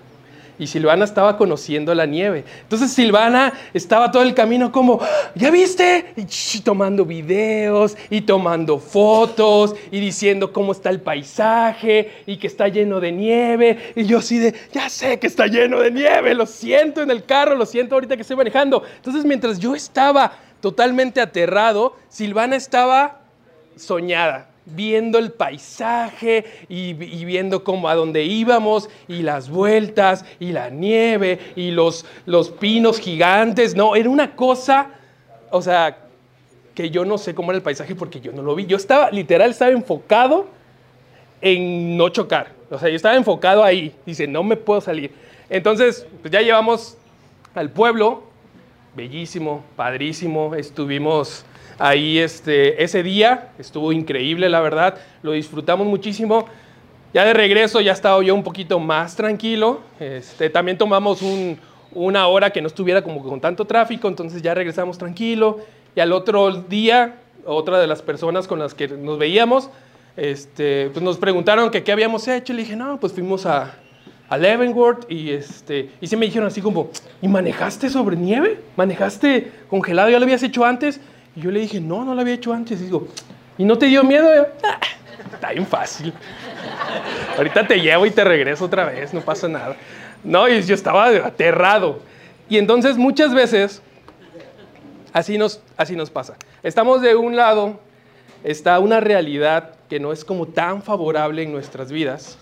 y 0.63 0.67
Silvana 0.67 1.03
estaba 1.03 1.37
conociendo 1.37 1.93
la 1.93 2.05
nieve. 2.05 2.45
Entonces 2.61 2.91
Silvana 2.91 3.53
estaba 3.73 4.11
todo 4.11 4.23
el 4.23 4.33
camino 4.33 4.71
como, 4.71 4.99
¿ya 5.35 5.51
viste? 5.51 6.13
Y 6.15 6.61
tomando 6.61 7.05
videos 7.05 7.97
y 8.09 8.21
tomando 8.21 8.79
fotos 8.79 9.75
y 9.91 9.99
diciendo 9.99 10.53
cómo 10.53 10.71
está 10.71 10.89
el 10.89 11.01
paisaje 11.01 12.23
y 12.25 12.37
que 12.37 12.47
está 12.47 12.69
lleno 12.69 13.01
de 13.01 13.11
nieve. 13.11 13.93
Y 13.95 14.05
yo 14.05 14.19
así 14.19 14.39
de, 14.39 14.55
ya 14.71 14.89
sé 14.89 15.19
que 15.19 15.27
está 15.27 15.47
lleno 15.47 15.79
de 15.79 15.91
nieve, 15.91 16.33
lo 16.33 16.45
siento 16.45 17.01
en 17.01 17.11
el 17.11 17.25
carro, 17.25 17.55
lo 17.55 17.65
siento 17.65 17.95
ahorita 17.95 18.15
que 18.15 18.21
estoy 18.21 18.37
manejando. 18.37 18.83
Entonces 18.95 19.25
mientras 19.25 19.59
yo 19.59 19.75
estaba 19.75 20.31
totalmente 20.61 21.19
aterrado, 21.19 21.97
Silvana 22.07 22.55
estaba 22.55 23.19
soñada, 23.75 24.47
viendo 24.65 25.17
el 25.19 25.31
paisaje 25.31 26.45
y, 26.69 26.93
viendo 26.93 27.63
cómo 27.63 27.89
a 27.89 27.95
dónde 27.95 28.23
íbamos 28.23 28.89
y 29.07 29.21
las 29.21 29.49
vueltas 29.49 30.25
y 30.39 30.51
la 30.51 30.69
nieve 30.69 31.39
y 31.55 31.71
los, 31.71 32.05
los 32.25 32.49
pinos 32.49 32.99
gigantes. 32.99 33.75
No, 33.75 33.95
era 33.95 34.09
una 34.09 34.35
cosa, 34.35 34.91
o 35.51 35.61
sea, 35.61 35.97
que 36.73 36.89
yo 36.89 37.05
no 37.05 37.17
sé 37.17 37.35
cómo 37.35 37.51
era 37.51 37.57
el 37.57 37.63
paisaje 37.63 37.95
porque 37.95 38.19
yo 38.19 38.31
no 38.31 38.41
lo 38.41 38.55
vi. 38.55 38.65
Yo 38.65 38.77
estaba, 38.77 39.11
literal, 39.11 39.51
estaba 39.51 39.71
enfocado 39.71 40.47
en 41.41 41.97
no 41.97 42.09
chocar. 42.09 42.51
O 42.69 42.79
sea, 42.79 42.89
yo 42.89 42.95
estaba 42.95 43.15
enfocado 43.15 43.63
ahí. 43.63 43.93
Dice, 44.05 44.27
no 44.27 44.43
me 44.43 44.55
puedo 44.55 44.81
salir. 44.81 45.11
Entonces, 45.49 46.07
pues 46.21 46.31
ya 46.31 46.41
llevamos 46.41 46.97
al 47.53 47.69
pueblo. 47.69 48.23
Bellísimo, 48.95 49.63
padrísimo. 49.75 50.55
Estuvimos 50.55 51.45
ahí 51.83 52.17
este, 52.17 52.81
ese 52.81 53.03
día. 53.03 53.49
Estuvo 53.59 53.91
increíble, 53.91 54.47
la 54.47 54.61
verdad. 54.61 54.97
Lo 55.21 55.33
disfrutamos 55.33 55.85
muchísimo. 55.85 56.45
Ya 57.13 57.25
de 57.25 57.33
regreso 57.33 57.81
ya 57.81 57.91
estaba 57.91 58.23
yo 58.23 58.33
un 58.33 58.43
poquito 58.43 58.79
más 58.79 59.17
tranquilo. 59.17 59.81
Este, 59.99 60.49
también 60.49 60.77
tomamos 60.77 61.21
una 61.91 62.27
hora 62.27 62.51
que 62.51 62.61
no 62.61 62.67
estuviera 62.67 63.01
como 63.01 63.21
con 63.21 63.41
tanto 63.41 63.65
tráfico, 63.65 64.07
entonces 64.07 64.41
ya 64.41 64.53
regresamos 64.53 64.97
tranquilo. 64.97 65.59
Y 65.93 65.99
al 65.99 66.13
otro 66.13 66.51
día, 66.51 67.17
otra 67.45 67.79
de 67.79 67.87
las 67.87 68.01
personas 68.01 68.47
con 68.47 68.59
las 68.59 68.73
que 68.73 68.87
nos 68.87 69.19
veíamos, 69.19 69.69
este, 70.15 70.89
pues 70.93 71.03
nos 71.03 71.17
preguntaron 71.17 71.69
que 71.69 71.83
qué 71.83 71.91
habíamos 71.91 72.29
hecho. 72.29 72.53
Y 72.53 72.55
le 72.55 72.61
dije, 72.61 72.77
no, 72.77 72.97
pues 72.97 73.11
fuimos 73.11 73.45
a, 73.45 73.75
a 74.29 74.37
Leavenworth 74.37 75.11
y, 75.11 75.31
este, 75.31 75.89
y 75.99 76.07
se 76.07 76.15
me 76.15 76.27
dijeron 76.27 76.47
así 76.47 76.61
como, 76.61 76.91
¿y 77.21 77.27
manejaste 77.27 77.89
sobre 77.89 78.15
nieve? 78.15 78.61
¿Manejaste 78.77 79.51
congelado? 79.69 80.09
¿Ya 80.09 80.17
lo 80.17 80.23
habías 80.23 80.43
hecho 80.43 80.63
antes? 80.63 81.01
Y 81.35 81.41
yo 81.41 81.51
le 81.51 81.59
dije, 81.61 81.79
no, 81.79 82.05
no 82.05 82.13
lo 82.13 82.21
había 82.21 82.35
hecho 82.35 82.53
antes. 82.53 82.79
Y 82.81 82.85
digo, 82.85 83.07
¿y 83.57 83.65
no 83.65 83.77
te 83.77 83.87
dio 83.87 84.03
miedo? 84.03 84.29
Ah, 84.63 84.79
está 85.33 85.51
bien 85.51 85.65
fácil. 85.65 86.13
Ahorita 87.37 87.67
te 87.67 87.79
llevo 87.79 88.05
y 88.05 88.11
te 88.11 88.23
regreso 88.23 88.65
otra 88.65 88.85
vez, 88.85 89.13
no 89.13 89.21
pasa 89.21 89.47
nada. 89.47 89.75
No, 90.23 90.47
y 90.47 90.61
yo 90.61 90.75
estaba 90.75 91.07
aterrado. 91.07 91.99
Y 92.49 92.57
entonces 92.57 92.97
muchas 92.97 93.33
veces 93.33 93.81
así 95.11 95.37
nos, 95.37 95.61
así 95.77 95.95
nos 95.95 96.09
pasa. 96.09 96.35
Estamos 96.61 97.01
de 97.01 97.15
un 97.15 97.35
lado, 97.35 97.79
está 98.43 98.79
una 98.79 98.99
realidad 98.99 99.75
que 99.89 99.99
no 99.99 100.11
es 100.11 100.25
como 100.25 100.47
tan 100.47 100.81
favorable 100.81 101.43
en 101.43 101.51
nuestras 101.51 101.91
vidas, 101.91 102.37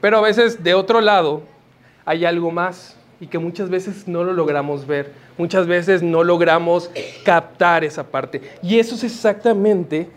pero 0.00 0.18
a 0.18 0.20
veces 0.20 0.62
de 0.62 0.74
otro 0.74 1.00
lado 1.00 1.42
hay 2.04 2.24
algo 2.24 2.50
más 2.50 2.96
y 3.20 3.26
que 3.26 3.38
muchas 3.38 3.70
veces 3.70 4.06
no 4.06 4.24
lo 4.24 4.32
logramos 4.32 4.86
ver, 4.86 5.12
muchas 5.36 5.66
veces 5.66 6.02
no 6.02 6.24
logramos 6.24 6.90
captar 7.24 7.84
esa 7.84 8.04
parte. 8.04 8.40
Y 8.62 8.78
eso 8.78 8.94
es 8.94 9.04
exactamente 9.04 10.08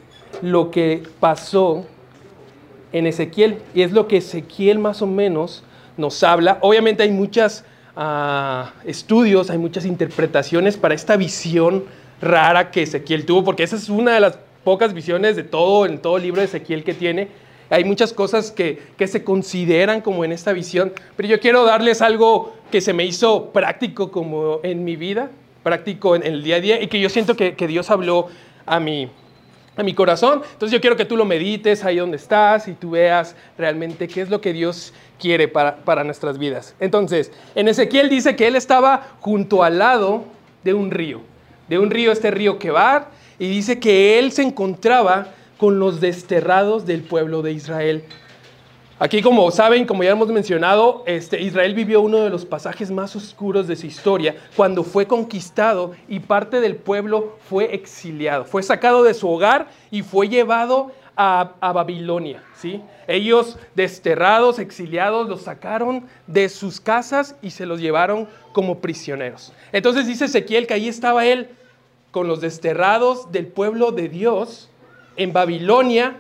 lo 0.42 0.72
que 0.72 1.04
pasó 1.20 1.86
en 2.94 3.06
Ezequiel, 3.06 3.58
y 3.74 3.82
es 3.82 3.92
lo 3.92 4.08
que 4.08 4.18
Ezequiel 4.18 4.80
más 4.80 5.02
o 5.02 5.08
menos 5.08 5.64
nos 5.98 6.24
habla. 6.24 6.58
Obviamente 6.62 7.04
hay 7.04 7.12
muchos 7.12 7.64
ah, 7.96 8.72
estudios, 8.86 9.50
hay 9.50 9.58
muchas 9.58 9.86
interpretaciones 9.86 10.78
para 10.78 10.94
esta 10.94 11.18
visión 11.18 11.84
rara 12.22 12.72
que 12.72 12.84
Ezequiel 12.84 13.26
tuvo, 13.26 13.44
porque 13.44 13.64
esa 13.64 13.76
es 13.76 13.90
una 13.90 14.14
de 14.14 14.20
las 14.22 14.40
pocas 14.64 14.94
visiones 14.94 15.36
de 15.36 15.44
todo, 15.44 15.86
en 15.86 16.00
todo 16.00 16.18
el 16.18 16.24
libro 16.24 16.42
de 16.42 16.46
Ezequiel 16.46 16.84
que 16.84 16.94
tiene. 16.94 17.28
Hay 17.70 17.84
muchas 17.84 18.14
cosas 18.14 18.52
que, 18.52 18.82
que 18.98 19.08
se 19.08 19.24
consideran 19.24 20.02
como 20.02 20.24
en 20.24 20.32
esta 20.32 20.54
visión, 20.54 20.94
pero 21.18 21.28
yo 21.28 21.40
quiero 21.40 21.66
darles 21.66 22.02
algo 22.02 22.56
que 22.72 22.82
se 22.82 22.94
me 22.94 23.06
hizo 23.06 23.52
práctico 23.52 24.12
como 24.12 24.60
en 24.64 24.84
mi 24.84 24.96
vida, 24.96 25.30
práctico 25.64 26.16
en 26.16 26.24
el 26.24 26.44
día 26.44 26.58
a 26.58 26.60
día 26.60 26.82
y 26.82 26.88
que 26.88 27.00
yo 27.00 27.10
siento 27.10 27.36
que, 27.36 27.56
Dios 27.68 27.90
habló 27.90 28.28
a 28.66 28.80
mi, 28.80 29.10
a 29.76 29.84
mi 29.84 29.94
corazón. 29.94 30.42
Entonces 30.54 30.72
yo 30.72 30.82
quiero 30.82 30.96
que 30.96 31.06
tú 31.06 31.18
lo 31.18 31.26
medites 31.26 31.84
ahí 31.84 31.98
donde 31.98 32.18
estás 32.18 32.68
y 32.68 32.74
tú 32.74 32.92
veas 32.92 33.36
realmente 33.58 34.08
qué 34.08 34.22
es 34.22 34.30
lo 34.30 34.42
que 34.42 34.54
Dios 34.54 34.94
quiere 35.20 35.48
para, 35.48 35.78
para 35.78 36.04
nuestras 36.04 36.38
vidas. 36.38 36.76
Entonces, 36.80 37.32
en 37.56 37.68
Ezequiel 37.68 38.10
dice 38.10 38.36
que 38.36 38.48
él 38.48 38.56
estaba 38.56 39.16
junto 39.20 39.64
al 39.64 39.80
lado 39.80 40.26
de 40.64 40.74
un 40.74 40.92
río, 40.92 41.22
de 41.68 41.80
un 41.80 41.90
río, 41.90 42.12
este 42.12 42.32
río 42.32 42.60
Quebar, 42.60 43.10
y 43.40 43.48
dice 43.48 43.80
que 43.80 44.20
él 44.20 44.32
se 44.32 44.44
encontraba 44.44 45.28
con 45.58 45.80
los 45.80 46.00
desterrados 46.00 46.86
del 46.86 47.02
pueblo 47.02 47.42
de 47.42 47.52
Israel. 47.52 48.04
Aquí, 49.00 49.22
como 49.22 49.52
saben, 49.52 49.86
como 49.86 50.02
ya 50.02 50.10
hemos 50.10 50.30
mencionado, 50.30 51.04
este, 51.06 51.40
Israel 51.40 51.76
vivió 51.76 52.02
uno 52.02 52.18
de 52.18 52.32
los 52.32 52.46
pasajes 52.46 52.90
más 52.90 53.16
oscuros 53.16 53.68
de 53.68 53.76
su 53.76 53.86
historia 53.86 54.36
cuando 54.56 54.84
fue 54.84 55.06
conquistado 55.06 55.92
y 56.08 56.20
parte 56.20 56.60
del 56.62 56.78
pueblo 56.78 57.38
fue 57.48 57.76
exiliado, 57.76 58.46
fue 58.46 58.64
sacado 58.64 59.04
de 59.04 59.14
su 59.14 59.30
hogar 59.30 59.68
y 59.92 60.02
fue 60.02 60.30
llevado 60.30 60.92
a, 61.16 61.54
Babilonia. 61.62 62.44
¿sí? 62.56 62.82
Ellos, 63.08 63.60
desterrados, 63.76 64.58
exiliados, 64.58 65.30
los 65.30 65.44
sacaron 65.44 66.08
de 66.26 66.50
sus 66.50 66.82
casas 66.82 67.36
y 67.44 67.52
se 67.52 67.68
los 67.68 67.80
llevaron 67.80 68.28
como 68.52 68.80
prisioneros. 68.80 69.54
Entonces 69.72 70.08
dice 70.08 70.26
Ezequiel 70.26 70.66
que 70.66 70.74
ahí 70.74 70.88
estaba 70.88 71.28
él 71.28 71.50
con 72.10 72.28
los 72.28 72.42
desterrados 72.42 73.32
del 73.32 73.46
pueblo 73.46 73.92
de 73.92 74.10
Dios 74.10 74.72
en 75.18 75.34
Babilonia 75.34 76.18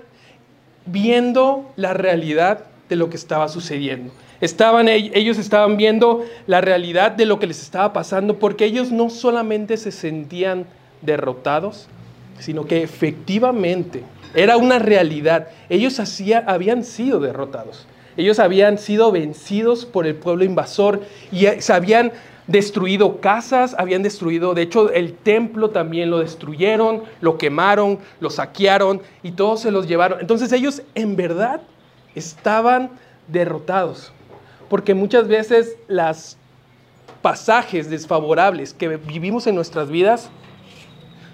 viendo 0.87 1.71
la 1.75 1.93
realidad 1.93 2.65
de 2.89 2.95
lo 2.95 3.09
que 3.09 3.17
estaba 3.17 3.47
sucediendo. 3.47 4.11
Estaban, 4.39 4.87
ellos 4.87 5.37
estaban 5.37 5.77
viendo 5.77 6.23
la 6.45 6.61
realidad 6.61 7.11
de 7.11 7.25
lo 7.25 7.39
que 7.39 7.47
les 7.47 7.61
estaba 7.61 7.91
pasando 7.91 8.37
porque 8.37 8.65
ellos 8.65 8.91
no 8.91 9.09
solamente 9.09 9.77
se 9.77 9.91
sentían 9.91 10.65
derrotados, 11.01 11.87
sino 12.39 12.65
que 12.65 12.83
efectivamente 12.83 14.03
era 14.35 14.57
una 14.57 14.77
realidad. 14.77 15.47
Ellos 15.69 15.99
hacía, 15.99 16.43
habían 16.45 16.83
sido 16.83 17.19
derrotados. 17.19 17.87
Ellos 18.15 18.39
habían 18.39 18.77
sido 18.77 19.11
vencidos 19.11 19.85
por 19.85 20.07
el 20.07 20.15
pueblo 20.15 20.43
invasor 20.43 21.01
y 21.31 21.45
se 21.59 21.73
habían 21.73 22.11
destruido 22.47 23.19
casas, 23.19 23.75
habían 23.77 24.03
destruido, 24.03 24.53
de 24.53 24.63
hecho 24.63 24.91
el 24.91 25.13
templo 25.13 25.69
también 25.69 26.09
lo 26.09 26.19
destruyeron, 26.19 27.03
lo 27.21 27.37
quemaron, 27.37 27.99
lo 28.19 28.29
saquearon 28.29 29.01
y 29.21 29.31
todos 29.31 29.61
se 29.61 29.71
los 29.71 29.87
llevaron. 29.87 30.19
Entonces 30.21 30.51
ellos 30.53 30.81
en 30.95 31.15
verdad 31.15 31.61
estaban 32.15 32.89
derrotados, 33.27 34.11
porque 34.69 34.93
muchas 34.93 35.27
veces 35.27 35.75
las 35.87 36.37
pasajes 37.21 37.89
desfavorables 37.89 38.73
que 38.73 38.87
vivimos 38.95 39.45
en 39.47 39.55
nuestras 39.55 39.89
vidas 39.89 40.29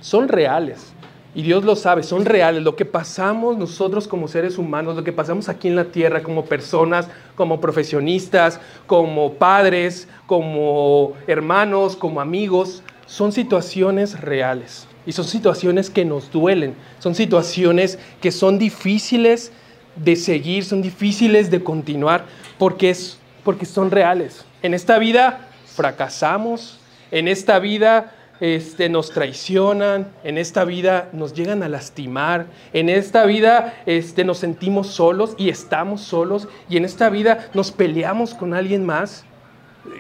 son 0.02 0.28
reales. 0.28 0.94
Y 1.36 1.42
Dios 1.42 1.64
lo 1.64 1.76
sabe, 1.76 2.04
son 2.04 2.26
reales. 2.26 2.62
Lo 2.62 2.76
que 2.76 2.86
pasamos 2.86 3.58
nosotros 3.58 4.08
como 4.08 4.28
seres 4.28 4.58
humanos, 4.58 4.96
lo 4.96 5.04
que 5.04 5.12
pasamos 5.12 5.50
aquí 5.50 5.68
en 5.68 5.76
la 5.76 5.86
tierra 5.86 6.22
como 6.22 6.46
personas, 6.46 7.08
como 7.36 7.60
profesionistas, 7.60 8.60
como 8.86 9.34
padres, 9.34 10.08
como 10.28 11.14
hermanos, 11.26 11.96
como 11.96 12.22
amigos, 12.22 12.84
son 13.08 13.32
situaciones 13.32 14.22
reales. 14.22 14.88
Y 15.06 15.12
son 15.12 15.26
situaciones 15.26 15.90
que 15.90 16.06
nos 16.06 16.32
duelen, 16.32 16.76
son 17.00 17.16
situaciones 17.16 18.00
que 18.22 18.32
son 18.32 18.60
difíciles 18.60 19.52
de 19.96 20.16
seguir, 20.16 20.64
son 20.64 20.82
difíciles 20.82 21.52
de 21.52 21.64
continuar, 21.64 22.26
porque, 22.58 22.92
es, 22.92 23.18
porque 23.44 23.66
son 23.66 23.92
reales. 23.92 24.46
En 24.62 24.74
esta 24.74 25.00
vida 25.00 25.50
fracasamos, 25.66 26.80
en 27.12 27.28
esta 27.28 27.60
vida 27.60 28.16
este, 28.44 28.90
nos 28.90 29.12
traicionan, 29.12 30.12
en 30.26 30.38
esta 30.38 30.66
vida 30.66 31.08
nos 31.14 31.34
llegan 31.34 31.64
a 31.64 31.70
lastimar, 31.70 32.48
en 32.74 32.90
esta 32.90 33.26
vida 33.26 33.82
este, 33.86 34.26
nos 34.26 34.40
sentimos 34.40 34.88
solos 34.88 35.34
y 35.38 35.48
estamos 35.48 36.02
solos, 36.02 36.50
y 36.68 36.76
en 36.76 36.84
esta 36.84 37.10
vida 37.10 37.50
nos 37.54 37.72
peleamos 37.72 38.34
con 38.34 38.54
alguien 38.54 38.86
más, 38.86 39.24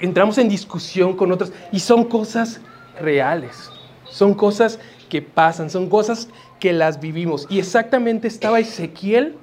entramos 0.01 0.37
en 0.39 0.49
discusión 0.49 1.15
con 1.15 1.31
otros, 1.31 1.53
y 1.71 1.79
son 1.79 2.03
cosas 2.03 2.59
reales, 2.99 3.69
son 4.09 4.33
cosas 4.33 4.77
que 5.07 5.21
pasan, 5.21 5.69
son 5.69 5.87
cosas 5.87 6.27
que 6.59 6.73
las 6.73 6.99
vivimos. 6.99 7.47
Y 7.49 7.59
exactamente 7.59 8.27
estaba 8.27 8.59
Ezequiel 8.59 9.37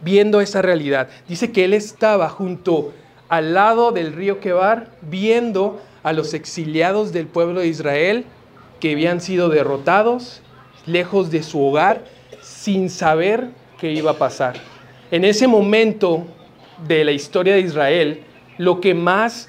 viendo 0.00 0.40
esa 0.40 0.62
realidad. 0.62 1.08
Dice 1.26 1.50
que 1.50 1.64
él 1.64 1.74
estaba 1.74 2.28
junto 2.28 2.92
al 3.28 3.52
lado 3.52 3.90
del 3.90 4.12
río 4.12 4.38
Quebar 4.38 4.92
viendo 5.02 5.80
a 6.02 6.12
los 6.12 6.34
exiliados 6.34 7.12
del 7.12 7.26
pueblo 7.26 7.60
de 7.60 7.68
Israel 7.68 8.24
que 8.80 8.92
habían 8.92 9.20
sido 9.20 9.48
derrotados 9.48 10.42
lejos 10.86 11.30
de 11.30 11.42
su 11.42 11.62
hogar, 11.62 12.04
sin 12.40 12.90
saber 12.90 13.50
qué 13.78 13.92
iba 13.92 14.12
a 14.12 14.18
pasar. 14.18 14.54
En 15.10 15.24
ese 15.24 15.46
momento 15.46 16.26
de 16.86 17.04
la 17.04 17.12
historia 17.12 17.54
de 17.54 17.60
Israel, 17.60 18.22
lo 18.56 18.80
que 18.80 18.94
más 18.94 19.48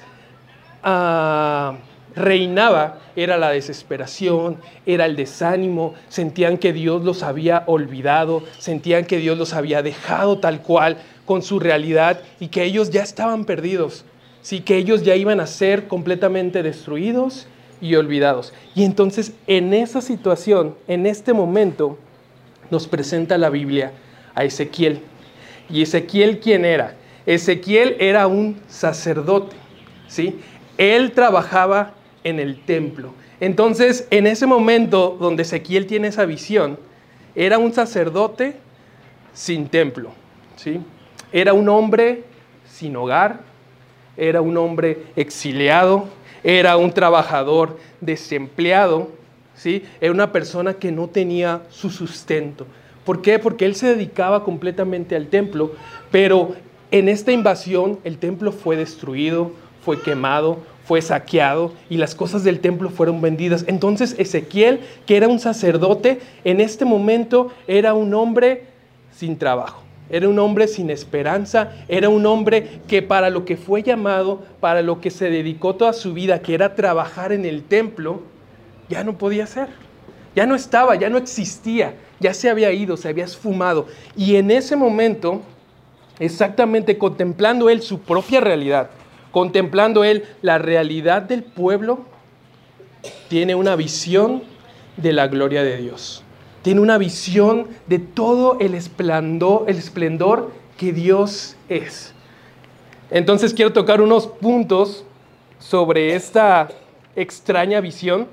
ah, 0.82 1.76
reinaba 2.14 2.98
era 3.16 3.36
la 3.36 3.50
desesperación, 3.50 4.58
era 4.86 5.06
el 5.06 5.16
desánimo, 5.16 5.94
sentían 6.08 6.58
que 6.58 6.72
Dios 6.72 7.02
los 7.02 7.22
había 7.22 7.64
olvidado, 7.66 8.42
sentían 8.58 9.04
que 9.04 9.18
Dios 9.18 9.36
los 9.36 9.52
había 9.52 9.82
dejado 9.82 10.38
tal 10.38 10.62
cual 10.62 10.98
con 11.24 11.42
su 11.42 11.60
realidad 11.60 12.20
y 12.38 12.48
que 12.48 12.64
ellos 12.64 12.90
ya 12.90 13.02
estaban 13.02 13.44
perdidos, 13.44 14.04
sí 14.42 14.60
que 14.60 14.76
ellos 14.76 15.02
ya 15.02 15.16
iban 15.16 15.40
a 15.40 15.46
ser 15.46 15.88
completamente 15.88 16.62
destruidos 16.62 17.46
y 17.80 17.94
olvidados. 17.94 18.52
Y 18.74 18.84
entonces 18.84 19.32
en 19.46 19.74
esa 19.74 20.00
situación, 20.00 20.74
en 20.88 21.06
este 21.06 21.32
momento, 21.32 21.98
nos 22.70 22.86
presenta 22.86 23.38
la 23.38 23.50
Biblia 23.50 23.92
a 24.34 24.44
Ezequiel. 24.44 25.00
¿Y 25.68 25.82
Ezequiel 25.82 26.40
quién 26.40 26.64
era? 26.64 26.94
Ezequiel 27.26 27.96
era 27.98 28.26
un 28.26 28.60
sacerdote, 28.68 29.56
¿sí? 30.08 30.38
Él 30.78 31.12
trabajaba 31.12 31.94
en 32.24 32.40
el 32.40 32.60
templo. 32.64 33.12
Entonces, 33.40 34.06
en 34.10 34.26
ese 34.26 34.46
momento 34.46 35.16
donde 35.18 35.42
Ezequiel 35.42 35.86
tiene 35.86 36.08
esa 36.08 36.24
visión, 36.26 36.78
era 37.34 37.58
un 37.58 37.72
sacerdote 37.72 38.56
sin 39.32 39.68
templo, 39.68 40.10
¿sí? 40.56 40.80
Era 41.32 41.52
un 41.52 41.68
hombre 41.68 42.24
sin 42.66 42.96
hogar, 42.96 43.40
era 44.16 44.40
un 44.40 44.56
hombre 44.56 45.04
exiliado, 45.16 46.06
era 46.42 46.76
un 46.76 46.92
trabajador 46.92 47.78
desempleado, 48.00 49.08
¿sí? 49.54 49.84
Era 50.00 50.12
una 50.12 50.32
persona 50.32 50.74
que 50.74 50.92
no 50.92 51.08
tenía 51.08 51.62
su 51.70 51.90
sustento. 51.90 52.66
¿Por 53.04 53.22
qué? 53.22 53.38
Porque 53.38 53.64
él 53.64 53.74
se 53.74 53.88
dedicaba 53.88 54.44
completamente 54.44 55.16
al 55.16 55.28
templo, 55.28 55.72
pero 56.10 56.54
en 56.90 57.08
esta 57.08 57.32
invasión 57.32 57.98
el 58.04 58.18
templo 58.18 58.52
fue 58.52 58.76
destruido, 58.76 59.52
fue 59.82 60.00
quemado, 60.00 60.58
fue 60.84 61.00
saqueado 61.02 61.72
y 61.88 61.98
las 61.98 62.14
cosas 62.14 62.42
del 62.42 62.60
templo 62.60 62.90
fueron 62.90 63.20
vendidas. 63.20 63.64
Entonces 63.68 64.16
Ezequiel, 64.18 64.80
que 65.06 65.16
era 65.16 65.28
un 65.28 65.38
sacerdote, 65.38 66.20
en 66.44 66.60
este 66.60 66.84
momento 66.84 67.52
era 67.68 67.94
un 67.94 68.12
hombre 68.14 68.64
sin 69.12 69.38
trabajo. 69.38 69.82
Era 70.10 70.28
un 70.28 70.38
hombre 70.38 70.66
sin 70.66 70.90
esperanza, 70.90 71.72
era 71.88 72.08
un 72.08 72.26
hombre 72.26 72.80
que 72.88 73.00
para 73.00 73.30
lo 73.30 73.44
que 73.44 73.56
fue 73.56 73.82
llamado, 73.82 74.42
para 74.58 74.82
lo 74.82 75.00
que 75.00 75.10
se 75.10 75.30
dedicó 75.30 75.76
toda 75.76 75.92
su 75.92 76.12
vida, 76.12 76.42
que 76.42 76.54
era 76.54 76.74
trabajar 76.74 77.32
en 77.32 77.44
el 77.44 77.62
templo, 77.62 78.22
ya 78.88 79.04
no 79.04 79.16
podía 79.16 79.46
ser. 79.46 79.68
Ya 80.34 80.46
no 80.46 80.54
estaba, 80.54 80.94
ya 80.96 81.08
no 81.08 81.18
existía, 81.18 81.94
ya 82.20 82.34
se 82.34 82.50
había 82.50 82.72
ido, 82.72 82.96
se 82.96 83.08
había 83.08 83.24
esfumado. 83.24 83.86
Y 84.16 84.36
en 84.36 84.50
ese 84.50 84.76
momento, 84.76 85.42
exactamente 86.18 86.98
contemplando 86.98 87.68
él 87.68 87.82
su 87.82 88.00
propia 88.00 88.40
realidad, 88.40 88.90
contemplando 89.32 90.04
él 90.04 90.24
la 90.42 90.58
realidad 90.58 91.22
del 91.22 91.42
pueblo, 91.42 92.04
tiene 93.28 93.54
una 93.54 93.76
visión 93.76 94.42
de 94.96 95.12
la 95.12 95.26
gloria 95.28 95.62
de 95.62 95.76
Dios. 95.78 96.22
Tiene 96.62 96.80
una 96.80 96.98
visión 96.98 97.68
de 97.86 97.98
todo 97.98 98.58
el 98.60 98.74
esplendor, 98.74 99.64
el 99.66 99.76
esplendor 99.76 100.52
que 100.76 100.92
Dios 100.92 101.56
es. 101.68 102.14
Entonces 103.10 103.54
quiero 103.54 103.72
tocar 103.72 104.00
unos 104.00 104.26
puntos 104.26 105.04
sobre 105.58 106.14
esta 106.14 106.68
extraña 107.16 107.80
visión 107.80 108.28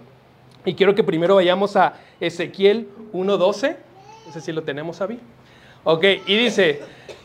y 0.66 0.74
quiero 0.74 0.94
que 0.94 1.04
primero 1.04 1.36
vayamos 1.36 1.76
a 1.76 1.94
Ezequiel 2.20 2.88
1.12. 3.14 3.78
Ese 4.30 4.42
sí 4.42 4.52
lo 4.52 4.64
tenemos, 4.64 5.00
Avi. 5.02 5.20
Ok, 5.84 6.04
y 6.26 6.38
dice, 6.38 6.82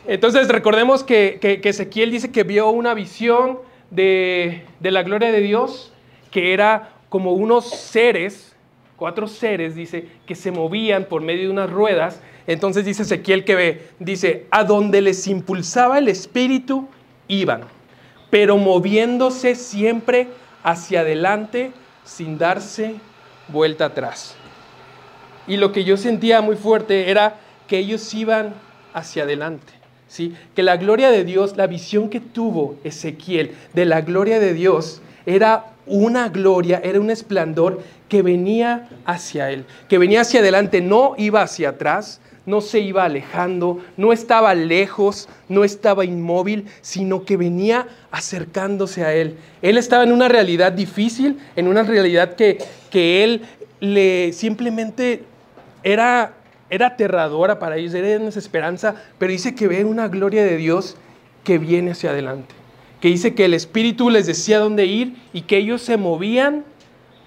entonces 0.07 0.47
recordemos 0.47 1.03
que, 1.03 1.39
Ezequiel 1.63 2.11
dice 2.11 2.31
que 2.31 2.43
vio 2.43 2.69
una 2.69 2.93
visión 2.93 3.59
de, 3.91 4.63
de 4.79 4.91
la 4.91 5.03
gloria 5.03 5.31
de 5.31 5.41
Dios, 5.41 5.91
que 6.31 6.53
era 6.53 6.93
como 7.09 7.33
unos 7.33 7.69
seres, 7.69 8.52
cuatro 9.03 9.27
seres, 9.27 9.75
dice, 9.75 10.07
que 10.25 10.33
se 10.33 10.49
movían 10.49 11.03
por 11.03 11.21
medio 11.21 11.43
de 11.43 11.49
unas 11.49 11.69
ruedas. 11.69 12.21
Entonces 12.47 12.85
dice 12.85 13.01
Ezequiel 13.01 13.43
que 13.43 13.53
ve, 13.53 13.89
dice, 13.99 14.45
a 14.49 14.63
donde 14.63 15.01
les 15.01 15.27
impulsaba 15.27 15.97
el 15.97 16.07
espíritu, 16.07 16.87
iban, 17.27 17.63
pero 18.29 18.55
moviéndose 18.55 19.55
siempre 19.55 20.29
hacia 20.63 21.01
adelante 21.01 21.73
sin 22.05 22.37
darse 22.37 22.95
vuelta 23.49 23.87
atrás. 23.87 24.37
Y 25.47 25.57
lo 25.57 25.73
que 25.73 25.83
yo 25.83 25.97
sentía 25.97 26.39
muy 26.39 26.55
fuerte 26.55 27.11
era 27.11 27.35
que 27.67 27.79
ellos 27.79 28.13
iban 28.13 28.53
hacia 28.93 29.23
adelante. 29.23 29.73
¿sí? 30.07 30.33
Que 30.55 30.63
la 30.63 30.77
gloria 30.77 31.11
de 31.11 31.25
Dios, 31.25 31.57
la 31.57 31.67
visión 31.67 32.07
que 32.07 32.21
tuvo 32.21 32.77
Ezequiel 32.85 33.51
de 33.73 33.83
la 33.83 33.99
gloria 33.99 34.39
de 34.39 34.53
Dios, 34.53 35.01
era 35.25 35.73
una 35.85 36.29
gloria, 36.29 36.79
era 36.81 37.01
un 37.01 37.09
esplendor 37.09 37.81
que 38.09 38.21
venía 38.21 38.89
hacia 39.05 39.49
él, 39.51 39.65
que 39.89 39.97
venía 39.97 40.21
hacia 40.21 40.39
adelante, 40.39 40.81
no 40.81 41.15
iba 41.17 41.41
hacia 41.41 41.69
atrás, 41.69 42.19
no 42.45 42.61
se 42.61 42.79
iba 42.79 43.05
alejando, 43.05 43.79
no 43.95 44.11
estaba 44.11 44.53
lejos, 44.53 45.29
no 45.47 45.63
estaba 45.63 46.03
inmóvil, 46.03 46.65
sino 46.81 47.23
que 47.23 47.37
venía 47.37 47.87
acercándose 48.11 49.05
a 49.05 49.13
él. 49.13 49.37
Él 49.61 49.77
estaba 49.77 50.03
en 50.03 50.11
una 50.11 50.27
realidad 50.27 50.73
difícil, 50.73 51.39
en 51.55 51.67
una 51.67 51.83
realidad 51.83 52.35
que, 52.35 52.57
que 52.89 53.23
él 53.23 53.41
le 53.79 54.33
simplemente 54.33 55.23
era, 55.83 56.33
era 56.69 56.87
aterradora 56.87 57.59
para 57.59 57.77
ellos, 57.77 57.93
era 57.93 58.19
desesperanza, 58.19 58.95
pero 59.17 59.31
dice 59.31 59.55
que 59.55 59.67
ve 59.67 59.85
una 59.85 60.07
gloria 60.07 60.43
de 60.43 60.57
Dios 60.57 60.97
que 61.43 61.57
viene 61.57 61.91
hacia 61.91 62.11
adelante, 62.11 62.53
que 63.01 63.09
dice 63.09 63.35
que 63.35 63.45
el 63.45 63.53
Espíritu 63.53 64.09
les 64.09 64.25
decía 64.25 64.59
dónde 64.59 64.85
ir 64.85 65.15
y 65.33 65.41
que 65.41 65.57
ellos 65.57 65.81
se 65.81 65.97
movían 65.97 66.63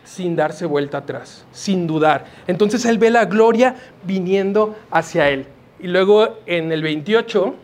sin 0.06 0.36
darse 0.36 0.64
vuelta 0.66 0.98
atrás, 0.98 1.44
sin 1.52 1.86
dudar. 1.86 2.24
Entonces 2.46 2.84
él 2.86 2.96
ve 2.96 3.10
la 3.10 3.24
gloria 3.26 3.74
viniendo 4.04 4.76
hacia 4.90 5.28
él. 5.28 5.46
Y 5.80 5.88
luego 5.88 6.38
en 6.46 6.72
el 6.72 6.82
28, 6.82 7.54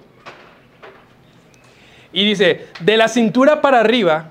y 2.12 2.26
dice, 2.26 2.66
de 2.81 2.96
la 2.96 3.09
cintura 3.09 3.62
para 3.62 3.81
arriba, 3.81 4.31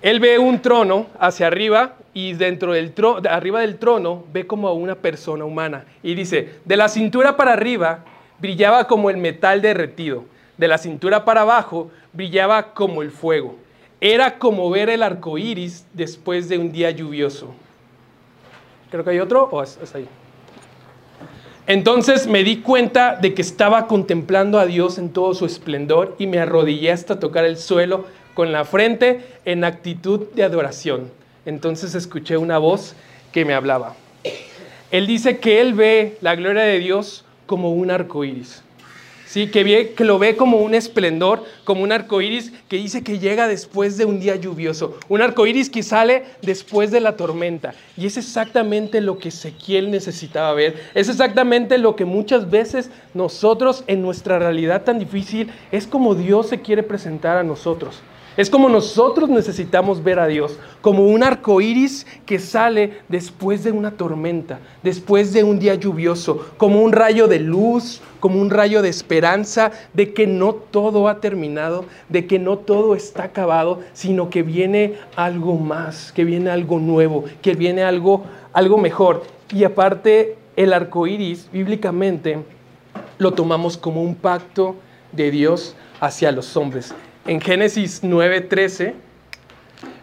él 0.00 0.20
ve 0.20 0.38
un 0.38 0.62
trono 0.62 1.08
hacia 1.18 1.48
arriba 1.48 1.96
y 2.14 2.34
dentro 2.34 2.72
del 2.72 2.92
trono, 2.92 3.20
arriba 3.28 3.60
del 3.60 3.78
trono 3.78 4.24
ve 4.32 4.46
como 4.46 4.68
a 4.68 4.72
una 4.72 4.94
persona 4.94 5.44
humana. 5.44 5.84
Y 6.02 6.14
dice, 6.14 6.60
de 6.64 6.76
la 6.76 6.88
cintura 6.88 7.36
para 7.36 7.52
arriba 7.52 8.04
brillaba 8.38 8.86
como 8.86 9.10
el 9.10 9.16
metal 9.16 9.60
derretido, 9.60 10.24
de 10.56 10.68
la 10.68 10.78
cintura 10.78 11.24
para 11.24 11.42
abajo 11.42 11.90
brillaba 12.12 12.74
como 12.74 13.02
el 13.02 13.10
fuego. 13.10 13.56
Era 14.04 14.36
como 14.36 14.68
ver 14.68 14.90
el 14.90 15.00
arco 15.00 15.38
iris 15.38 15.86
después 15.92 16.48
de 16.48 16.58
un 16.58 16.72
día 16.72 16.90
lluvioso. 16.90 17.54
Creo 18.90 19.04
que 19.04 19.10
hay 19.10 19.20
otro 19.20 19.44
o 19.44 19.62
es, 19.62 19.78
ahí. 19.94 20.08
Entonces 21.68 22.26
me 22.26 22.42
di 22.42 22.62
cuenta 22.62 23.14
de 23.14 23.32
que 23.32 23.42
estaba 23.42 23.86
contemplando 23.86 24.58
a 24.58 24.66
Dios 24.66 24.98
en 24.98 25.10
todo 25.10 25.34
su 25.34 25.46
esplendor 25.46 26.16
y 26.18 26.26
me 26.26 26.40
arrodillé 26.40 26.90
hasta 26.90 27.20
tocar 27.20 27.44
el 27.44 27.56
suelo 27.56 28.04
con 28.34 28.50
la 28.50 28.64
frente 28.64 29.24
en 29.44 29.62
actitud 29.62 30.26
de 30.34 30.42
adoración. 30.42 31.08
Entonces 31.46 31.94
escuché 31.94 32.36
una 32.36 32.58
voz 32.58 32.96
que 33.30 33.44
me 33.44 33.54
hablaba. 33.54 33.94
Él 34.90 35.06
dice 35.06 35.38
que 35.38 35.60
él 35.60 35.74
ve 35.74 36.18
la 36.20 36.34
gloria 36.34 36.64
de 36.64 36.80
Dios 36.80 37.24
como 37.46 37.70
un 37.70 37.92
arco 37.92 38.24
iris. 38.24 38.64
¿Sí? 39.32 39.46
Que, 39.46 39.94
lo 40.04 40.18
ve 40.18 40.36
como 40.36 40.58
un 40.58 40.74
esplendor, 40.74 41.42
como 41.64 41.82
un 41.82 41.90
arco 41.90 42.20
iris 42.20 42.52
que 42.68 42.76
dice 42.76 43.02
que 43.02 43.18
llega 43.18 43.48
después 43.48 43.96
de 43.96 44.04
un 44.04 44.20
día 44.20 44.36
lluvioso, 44.36 44.98
un 45.08 45.22
arco 45.22 45.46
iris 45.46 45.70
que 45.70 45.82
sale 45.82 46.24
después 46.42 46.90
de 46.90 47.00
la 47.00 47.16
tormenta. 47.16 47.72
Y 47.96 48.04
es 48.04 48.18
exactamente 48.18 49.00
lo 49.00 49.16
que 49.16 49.30
Ezequiel 49.30 49.90
necesitaba 49.90 50.52
ver, 50.52 50.76
es 50.94 51.08
exactamente 51.08 51.78
lo 51.78 51.96
que 51.96 52.04
muchas 52.04 52.50
veces 52.50 52.90
nosotros 53.14 53.84
en 53.86 54.02
nuestra 54.02 54.38
realidad 54.38 54.82
tan 54.82 54.98
difícil 54.98 55.50
es 55.70 55.86
como 55.86 56.14
Dios 56.14 56.50
se 56.50 56.60
quiere 56.60 56.82
presentar 56.82 57.38
a 57.38 57.42
nosotros. 57.42 58.02
Es 58.34 58.48
como 58.48 58.70
nosotros 58.70 59.28
necesitamos 59.28 60.02
ver 60.02 60.18
a 60.18 60.26
Dios, 60.26 60.58
como 60.80 61.06
un 61.06 61.22
arco 61.22 61.60
iris 61.60 62.06
que 62.24 62.38
sale 62.38 63.00
después 63.08 63.62
de 63.62 63.72
una 63.72 63.90
tormenta, 63.90 64.58
después 64.82 65.34
de 65.34 65.44
un 65.44 65.58
día 65.58 65.74
lluvioso, 65.74 66.46
como 66.56 66.80
un 66.80 66.92
rayo 66.92 67.28
de 67.28 67.40
luz, 67.40 68.00
como 68.20 68.40
un 68.40 68.48
rayo 68.48 68.80
de 68.80 68.88
esperanza 68.88 69.72
de 69.92 70.14
que 70.14 70.26
no 70.26 70.54
todo 70.54 71.08
ha 71.08 71.20
terminado, 71.20 71.84
de 72.08 72.26
que 72.26 72.38
no 72.38 72.56
todo 72.56 72.94
está 72.94 73.24
acabado, 73.24 73.80
sino 73.92 74.30
que 74.30 74.42
viene 74.42 74.94
algo 75.14 75.58
más, 75.58 76.10
que 76.10 76.24
viene 76.24 76.48
algo 76.48 76.78
nuevo, 76.78 77.24
que 77.42 77.54
viene 77.54 77.82
algo, 77.82 78.24
algo 78.54 78.78
mejor. 78.78 79.24
Y 79.52 79.64
aparte, 79.64 80.38
el 80.56 80.72
arco 80.72 81.06
iris, 81.06 81.50
bíblicamente, 81.52 82.38
lo 83.18 83.32
tomamos 83.34 83.76
como 83.76 84.02
un 84.02 84.14
pacto 84.14 84.74
de 85.12 85.30
Dios 85.30 85.76
hacia 86.00 86.32
los 86.32 86.56
hombres 86.56 86.94
en 87.26 87.40
Génesis 87.40 88.02
9:13, 88.02 88.94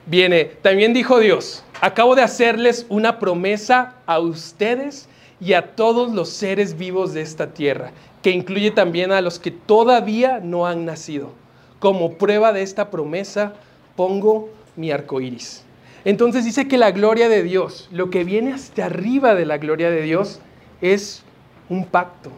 viene, 0.05 0.45
también 0.61 0.93
dijo 0.93 1.19
Dios, 1.19 1.63
acabo 1.81 2.15
de 2.15 2.21
hacerles 2.21 2.85
una 2.89 3.19
promesa 3.19 3.95
a 4.05 4.19
ustedes 4.19 5.07
y 5.41 5.53
a 5.53 5.75
todos 5.75 6.13
los 6.13 6.29
seres 6.29 6.77
vivos 6.77 7.13
de 7.13 7.21
esta 7.21 7.53
tierra, 7.53 7.91
que 8.21 8.31
incluye 8.31 8.71
también 8.71 9.11
a 9.11 9.21
los 9.21 9.39
que 9.39 9.51
todavía 9.51 10.39
no 10.39 10.67
han 10.67 10.85
nacido. 10.85 11.31
Como 11.79 12.13
prueba 12.13 12.51
de 12.51 12.61
esta 12.61 12.89
promesa, 12.89 13.53
pongo 13.95 14.49
mi 14.75 14.91
arco 14.91 15.21
iris. 15.21 15.63
Entonces 16.05 16.45
dice 16.45 16.67
que 16.67 16.77
la 16.77 16.91
gloria 16.91 17.29
de 17.29 17.43
Dios, 17.43 17.89
lo 17.91 18.09
que 18.09 18.23
viene 18.23 18.53
hasta 18.53 18.85
arriba 18.85 19.35
de 19.35 19.45
la 19.45 19.57
gloria 19.57 19.89
de 19.89 20.01
Dios, 20.01 20.39
es 20.81 21.23
un 21.69 21.85
pacto, 21.85 22.31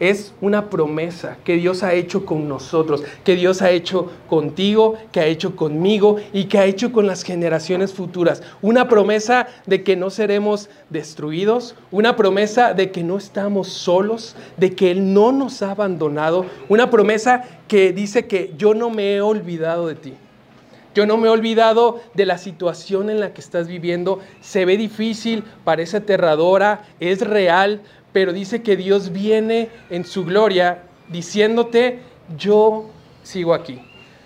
es 0.00 0.34
una 0.40 0.70
promesa 0.70 1.36
que 1.44 1.56
Dios 1.56 1.82
ha 1.82 1.94
hecho 1.94 2.26
con 2.26 2.48
nosotros, 2.48 3.02
que 3.24 3.36
Dios 3.36 3.62
ha 3.62 3.70
hecho 3.70 4.10
contigo, 4.28 4.96
que 5.12 5.20
ha 5.20 5.26
hecho 5.26 5.56
conmigo 5.56 6.16
y 6.32 6.44
que 6.44 6.58
ha 6.58 6.64
hecho 6.64 6.92
con 6.92 7.06
las 7.06 7.22
generaciones 7.22 7.92
futuras. 7.92 8.42
Una 8.62 8.88
promesa 8.88 9.46
de 9.66 9.82
que 9.82 9.96
no 9.96 10.10
seremos 10.10 10.68
destruidos, 10.90 11.74
una 11.90 12.16
promesa 12.16 12.74
de 12.74 12.90
que 12.90 13.04
no 13.04 13.16
estamos 13.16 13.68
solos, 13.68 14.36
de 14.56 14.74
que 14.74 14.90
Él 14.90 15.12
no 15.12 15.32
nos 15.32 15.62
ha 15.62 15.70
abandonado, 15.70 16.46
una 16.68 16.90
promesa 16.90 17.44
que 17.68 17.92
dice 17.92 18.26
que 18.26 18.54
yo 18.56 18.74
no 18.74 18.90
me 18.90 19.14
he 19.14 19.20
olvidado 19.20 19.86
de 19.86 19.94
ti. 19.94 20.14
Yo 20.94 21.06
no 21.06 21.16
me 21.16 21.28
he 21.28 21.30
olvidado 21.30 22.00
de 22.12 22.26
la 22.26 22.36
situación 22.36 23.08
en 23.08 23.18
la 23.18 23.32
que 23.32 23.40
estás 23.40 23.66
viviendo. 23.66 24.20
Se 24.42 24.66
ve 24.66 24.76
difícil, 24.76 25.42
parece 25.64 25.98
aterradora, 25.98 26.84
es 27.00 27.20
real, 27.20 27.80
pero 28.12 28.32
dice 28.32 28.62
que 28.62 28.76
Dios 28.76 29.12
viene 29.12 29.70
en 29.90 30.04
su 30.04 30.24
gloria 30.24 30.82
diciéndote, 31.08 32.00
yo 32.36 32.90
sigo 33.22 33.54
aquí. 33.54 33.80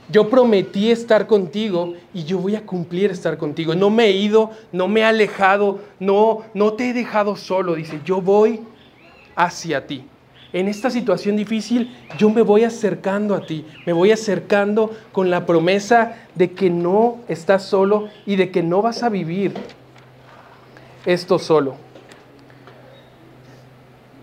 Yo 0.09 0.31
prometí 0.31 0.90
estar 0.90 1.27
contigo 1.27 1.94
y 2.14 2.25
yo 2.25 2.38
voy 2.38 2.55
a 2.55 2.64
cumplir 2.64 3.11
estar 3.11 3.38
contigo. 3.38 3.75
No 3.75 3.90
me 3.90 4.05
he 4.05 4.12
ido, 4.12 4.51
no 4.70 4.87
me 4.87 5.01
he 5.01 5.05
alejado, 5.05 5.81
no, 5.99 6.42
no 6.55 6.75
te 6.75 6.90
he 6.90 6.92
dejado 6.92 7.35
solo. 7.35 7.75
Dice, 7.75 8.01
yo 8.05 8.20
voy 8.20 8.61
hacia 9.35 9.87
ti. 9.87 10.05
En 10.53 10.68
esta 10.68 10.90
situación 10.90 11.37
difícil 11.37 11.94
yo 12.16 12.31
me 12.31 12.42
voy 12.42 12.62
acercando 12.62 13.35
a 13.35 13.44
ti, 13.44 13.66
me 13.85 13.92
voy 13.92 14.12
acercando 14.12 14.90
con 15.12 15.29
la 15.29 15.44
promesa 15.44 16.16
de 16.35 16.53
que 16.53 16.70
no 16.70 17.18
estás 17.29 17.64
solo 17.64 18.09
y 18.25 18.37
de 18.37 18.51
que 18.51 18.62
no 18.62 18.81
vas 18.81 19.03
a 19.03 19.09
vivir 19.09 19.53
esto 21.05 21.38
solo. 21.38 21.86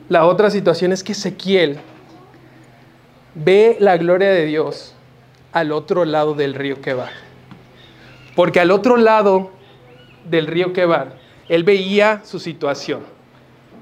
La 0.10 0.26
otra 0.26 0.50
situación 0.50 0.92
es 0.92 1.02
que 1.02 1.14
Ezequiel 1.14 1.80
ve 3.36 3.78
la 3.80 3.96
gloria 3.96 4.30
de 4.30 4.46
Dios 4.46 4.96
al 5.54 5.72
otro 5.72 6.04
lado 6.04 6.34
del 6.34 6.56
río 6.56 6.82
Quebar. 6.82 7.12
Porque 8.36 8.60
al 8.60 8.72
otro 8.72 8.98
lado 8.98 9.52
del 10.26 10.48
río 10.48 10.74
Quebar, 10.74 11.16
él 11.48 11.64
veía 11.64 12.22
su 12.26 12.40
situación. 12.40 13.02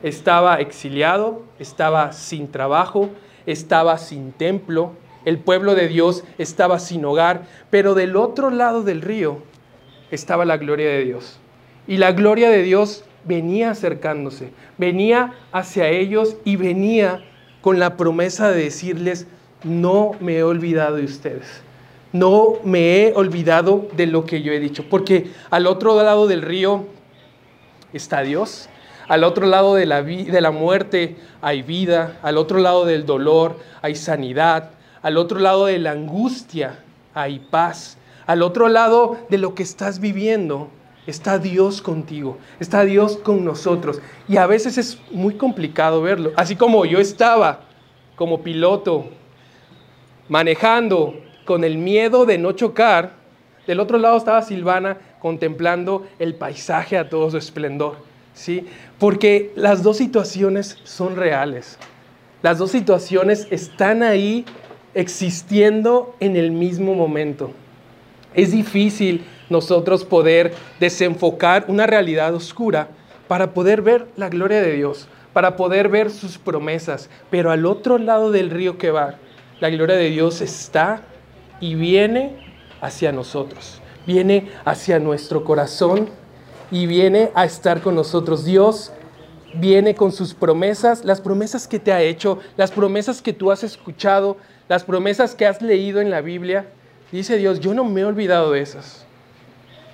Estaba 0.03 0.59
exiliado, 0.59 1.43
estaba 1.57 2.13
sin 2.13 2.51
trabajo, 2.51 3.09
estaba 3.47 3.97
sin 3.97 4.31
templo, 4.31 4.93
el 5.25 5.39
pueblo 5.39 5.73
de 5.73 5.87
Dios 5.87 6.23
estaba 6.37 6.77
sin 6.77 7.03
hogar, 7.05 7.43
pero 7.69 7.95
del 7.95 8.15
otro 8.15 8.51
lado 8.51 8.83
del 8.83 9.01
río 9.01 9.39
estaba 10.11 10.45
la 10.45 10.57
gloria 10.57 10.89
de 10.89 11.03
Dios. 11.03 11.39
Y 11.87 11.97
la 11.97 12.11
gloria 12.11 12.49
de 12.49 12.61
Dios 12.61 13.05
venía 13.25 13.71
acercándose, 13.71 14.51
venía 14.77 15.33
hacia 15.51 15.89
ellos 15.89 16.37
y 16.43 16.55
venía 16.55 17.23
con 17.61 17.79
la 17.79 17.97
promesa 17.97 18.49
de 18.49 18.63
decirles, 18.63 19.27
no 19.63 20.11
me 20.19 20.37
he 20.37 20.43
olvidado 20.43 20.95
de 20.95 21.05
ustedes, 21.05 21.61
no 22.11 22.55
me 22.63 23.03
he 23.07 23.13
olvidado 23.13 23.87
de 23.95 24.07
lo 24.07 24.25
que 24.25 24.41
yo 24.41 24.51
he 24.51 24.59
dicho, 24.59 24.85
porque 24.89 25.31
al 25.49 25.67
otro 25.67 26.01
lado 26.01 26.27
del 26.27 26.41
río 26.41 26.85
está 27.93 28.21
Dios, 28.21 28.69
al 29.07 29.23
otro 29.23 29.45
lado 29.45 29.75
de 29.75 29.85
la, 29.85 30.01
de 30.03 30.41
la 30.41 30.51
muerte 30.51 31.17
hay 31.41 31.61
vida, 31.61 32.17
al 32.23 32.37
otro 32.37 32.59
lado 32.59 32.85
del 32.85 33.05
dolor 33.05 33.59
hay 33.81 33.95
sanidad, 33.95 34.71
al 35.01 35.17
otro 35.17 35.39
lado 35.39 35.65
de 35.65 35.79
la 35.79 35.91
angustia 35.91 36.79
hay 37.13 37.39
paz, 37.39 37.97
al 38.25 38.41
otro 38.41 38.69
lado 38.69 39.17
de 39.29 39.37
lo 39.37 39.53
que 39.53 39.63
estás 39.63 39.99
viviendo 39.99 40.69
Está 41.11 41.37
Dios 41.39 41.81
contigo, 41.81 42.37
está 42.61 42.85
Dios 42.85 43.17
con 43.17 43.43
nosotros. 43.43 43.99
Y 44.29 44.37
a 44.37 44.47
veces 44.47 44.77
es 44.77 44.97
muy 45.11 45.33
complicado 45.33 46.01
verlo. 46.01 46.31
Así 46.37 46.55
como 46.55 46.85
yo 46.85 46.99
estaba 46.99 47.65
como 48.15 48.41
piloto 48.41 49.09
manejando 50.29 51.13
con 51.43 51.65
el 51.65 51.77
miedo 51.77 52.25
de 52.25 52.37
no 52.37 52.53
chocar, 52.53 53.11
del 53.67 53.81
otro 53.81 53.97
lado 53.97 54.15
estaba 54.15 54.41
Silvana 54.41 54.99
contemplando 55.19 56.07
el 56.17 56.35
paisaje 56.35 56.97
a 56.97 57.09
todo 57.09 57.29
su 57.29 57.37
esplendor. 57.37 57.97
¿sí? 58.33 58.65
Porque 58.97 59.51
las 59.57 59.83
dos 59.83 59.97
situaciones 59.97 60.77
son 60.85 61.17
reales. 61.17 61.77
Las 62.41 62.57
dos 62.57 62.71
situaciones 62.71 63.47
están 63.51 64.01
ahí 64.01 64.45
existiendo 64.93 66.15
en 66.21 66.37
el 66.37 66.51
mismo 66.51 66.95
momento. 66.95 67.51
Es 68.33 68.53
difícil 68.53 69.25
nosotros 69.51 70.03
poder 70.03 70.53
desenfocar 70.79 71.65
una 71.67 71.85
realidad 71.85 72.33
oscura 72.33 72.87
para 73.27 73.53
poder 73.53 73.81
ver 73.81 74.07
la 74.17 74.29
gloria 74.29 74.61
de 74.61 74.73
Dios, 74.73 75.07
para 75.33 75.55
poder 75.55 75.89
ver 75.89 76.09
sus 76.09 76.37
promesas. 76.37 77.09
Pero 77.29 77.51
al 77.51 77.65
otro 77.65 77.97
lado 77.97 78.31
del 78.31 78.49
río 78.49 78.77
que 78.77 78.91
va, 78.91 79.15
la 79.59 79.69
gloria 79.69 79.95
de 79.95 80.09
Dios 80.09 80.41
está 80.41 81.01
y 81.59 81.75
viene 81.75 82.53
hacia 82.81 83.11
nosotros, 83.11 83.79
viene 84.07 84.49
hacia 84.65 84.99
nuestro 84.99 85.43
corazón 85.43 86.09
y 86.71 86.87
viene 86.87 87.29
a 87.35 87.45
estar 87.45 87.81
con 87.81 87.95
nosotros. 87.95 88.43
Dios 88.43 88.91
viene 89.53 89.95
con 89.95 90.11
sus 90.11 90.33
promesas, 90.33 91.05
las 91.05 91.21
promesas 91.21 91.67
que 91.67 91.79
te 91.79 91.91
ha 91.93 92.01
hecho, 92.01 92.39
las 92.57 92.71
promesas 92.71 93.21
que 93.21 93.33
tú 93.33 93.51
has 93.51 93.63
escuchado, 93.63 94.37
las 94.67 94.83
promesas 94.83 95.35
que 95.35 95.45
has 95.45 95.61
leído 95.61 96.01
en 96.01 96.09
la 96.09 96.21
Biblia. 96.21 96.65
Dice 97.11 97.37
Dios, 97.37 97.59
yo 97.59 97.73
no 97.73 97.83
me 97.83 98.01
he 98.01 98.05
olvidado 98.05 98.51
de 98.51 98.61
esas. 98.61 99.05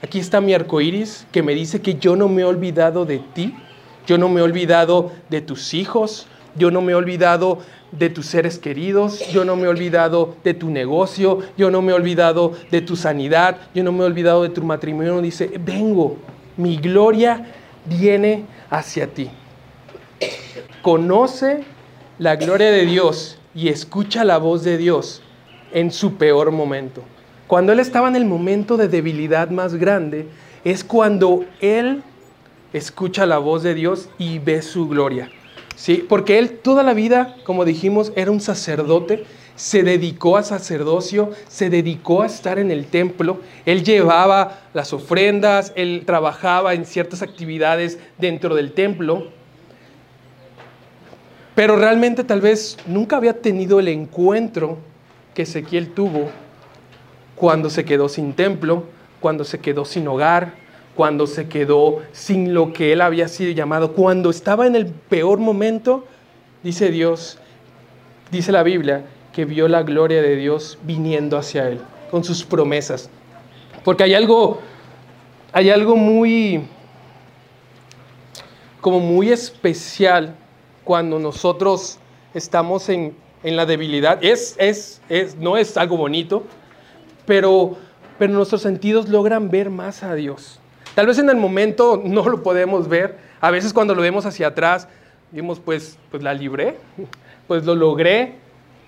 Aquí 0.02 0.20
está 0.20 0.42
mi 0.42 0.54
arco 0.54 0.80
iris 0.80 1.26
que 1.32 1.42
me 1.42 1.56
dice 1.56 1.82
que 1.82 1.96
yo 1.96 2.16
no 2.16 2.30
me 2.30 2.44
he 2.44 2.46
olvidado 2.46 3.06
de 3.06 3.18
ti, 3.18 3.56
yo 4.06 4.18
no 4.18 4.30
me 4.30 4.42
he 4.42 4.44
olvidado 4.44 5.12
de 5.30 5.42
tus 5.42 5.74
hijos, 5.74 6.28
yo 6.56 6.70
no 6.72 6.82
me 6.82 6.92
he 6.92 6.96
olvidado 6.96 7.60
de 7.92 8.10
tus 8.10 8.28
seres 8.28 8.60
queridos, 8.60 9.28
yo 9.32 9.44
no 9.46 9.56
me 9.56 9.64
he 9.64 9.68
olvidado 9.68 10.36
de 10.44 10.54
tu 10.54 10.70
negocio, 10.70 11.40
yo 11.58 11.72
no 11.72 11.82
me 11.82 11.92
he 11.92 11.96
olvidado 11.96 12.54
de 12.70 12.82
tu 12.82 12.96
sanidad, 12.96 13.58
yo 13.74 13.84
no 13.84 13.92
me 13.92 14.04
he 14.04 14.08
olvidado 14.08 14.44
de 14.44 14.50
tu 14.50 14.64
matrimonio. 14.64 15.22
Dice, 15.22 15.52
vengo, 15.60 16.18
mi 16.58 16.78
gloria 16.78 17.46
viene 17.86 18.46
hacia 18.70 19.08
ti. 19.08 19.30
Conoce 20.82 21.64
la 22.20 22.36
gloria 22.36 22.72
de 22.72 22.86
Dios 22.86 23.40
y 23.56 23.70
escucha 23.70 24.24
la 24.24 24.38
voz 24.38 24.64
de 24.64 24.78
Dios 24.78 25.22
en 25.72 25.92
su 25.92 26.16
peor 26.16 26.52
momento. 26.52 27.04
Cuando 27.48 27.72
él 27.72 27.80
estaba 27.80 28.10
en 28.10 28.18
el 28.18 28.26
momento 28.26 28.76
de 28.76 28.90
debilidad 28.90 29.50
más 29.50 29.76
grande, 29.76 30.28
es 30.66 30.84
cuando 30.84 31.46
él 31.62 32.04
escucha 32.74 33.26
la 33.26 33.38
voz 33.38 33.64
de 33.64 33.74
Dios 33.74 34.10
y 34.18 34.40
ve 34.40 34.62
su 34.62 34.90
gloria. 34.90 35.32
¿Sí? 35.78 36.06
Porque 36.08 36.40
él 36.40 36.60
toda 36.60 36.84
la 36.84 36.94
vida, 36.94 37.38
como 37.46 37.64
dijimos, 37.64 38.12
era 38.16 38.32
un 38.32 38.42
sacerdote, 38.42 39.26
se 39.56 39.84
dedicó 39.84 40.36
al 40.36 40.44
sacerdocio, 40.44 41.32
se 41.48 41.70
dedicó 41.70 42.24
a 42.24 42.26
estar 42.26 42.60
en 42.60 42.70
el 42.70 42.86
templo, 42.86 43.40
él 43.66 43.84
llevaba 43.84 44.60
las 44.74 44.92
ofrendas, 44.92 45.72
él 45.76 46.04
trabajaba 46.06 46.74
en 46.74 46.86
ciertas 46.86 47.22
actividades 47.22 47.98
dentro 48.18 48.56
del 48.56 48.74
templo, 48.74 49.28
pero 51.56 51.76
realmente 51.76 52.24
tal 52.24 52.42
vez 52.42 52.78
nunca 52.86 53.18
había 53.18 53.42
tenido 53.42 53.80
el 53.80 53.88
encuentro 53.88 54.80
que 55.34 55.44
Ezequiel 55.44 55.90
tuvo 55.90 56.30
cuando 57.38 57.70
se 57.70 57.86
quedó 57.86 58.10
sin 58.10 58.34
templo, 58.34 58.84
cuando 59.22 59.46
se 59.46 59.60
quedó 59.60 59.86
sin 59.86 60.08
hogar, 60.08 60.56
cuando 60.96 61.28
se 61.28 61.48
quedó 61.48 62.02
sin 62.12 62.56
lo 62.56 62.74
que 62.74 62.92
él 62.92 63.02
había 63.02 63.28
sido 63.28 63.52
llamado, 63.52 63.94
cuando 63.94 64.32
estaba 64.32 64.66
en 64.66 64.76
el 64.76 64.88
peor 64.88 65.38
momento, 65.38 66.06
dice 66.64 66.90
Dios, 66.90 67.38
dice 68.32 68.52
la 68.52 68.64
Biblia, 68.64 69.06
que 69.32 69.46
vio 69.46 69.68
la 69.68 69.84
gloria 69.84 70.24
de 70.24 70.36
Dios 70.36 70.80
viniendo 70.82 71.38
hacia 71.38 71.70
él, 71.70 71.80
con 72.10 72.24
sus 72.24 72.44
promesas. 72.44 73.12
Porque 73.84 74.04
hay 74.04 74.16
algo, 74.16 74.60
hay 75.54 75.70
algo 75.70 75.96
muy, 75.96 76.64
como 78.82 79.00
muy 79.00 79.30
especial 79.30 80.36
cuando 80.84 81.20
nosotros 81.20 82.00
estamos 82.34 82.90
en, 82.90 83.16
en 83.44 83.56
la 83.56 83.68
debilidad. 83.68 84.18
Es, 84.24 84.56
es, 84.58 85.04
es, 85.08 85.36
no 85.36 85.56
es 85.56 85.78
algo 85.78 85.98
bonito, 85.98 86.44
pero, 87.28 87.78
pero 88.18 88.34
nuestros 88.34 88.64
sentidos 88.64 89.08
logran 89.10 89.52
ver 89.52 89.70
más 89.70 90.02
a 90.02 90.16
Dios. 90.16 90.60
Tal 90.96 91.06
vez 91.06 91.20
en 91.20 91.30
el 91.30 91.36
momento 91.36 92.02
no 92.04 92.28
lo 92.28 92.42
podemos 92.42 92.88
ver, 92.88 93.18
a 93.40 93.52
veces 93.52 93.72
cuando 93.72 93.94
lo 93.94 94.02
vemos 94.02 94.26
hacia 94.26 94.48
atrás, 94.48 94.88
dimos 95.32 95.60
pues, 95.60 96.00
pues 96.10 96.24
la 96.24 96.34
libré, 96.34 96.78
pues 97.48 97.66
lo 97.66 97.76
logré, 97.76 98.34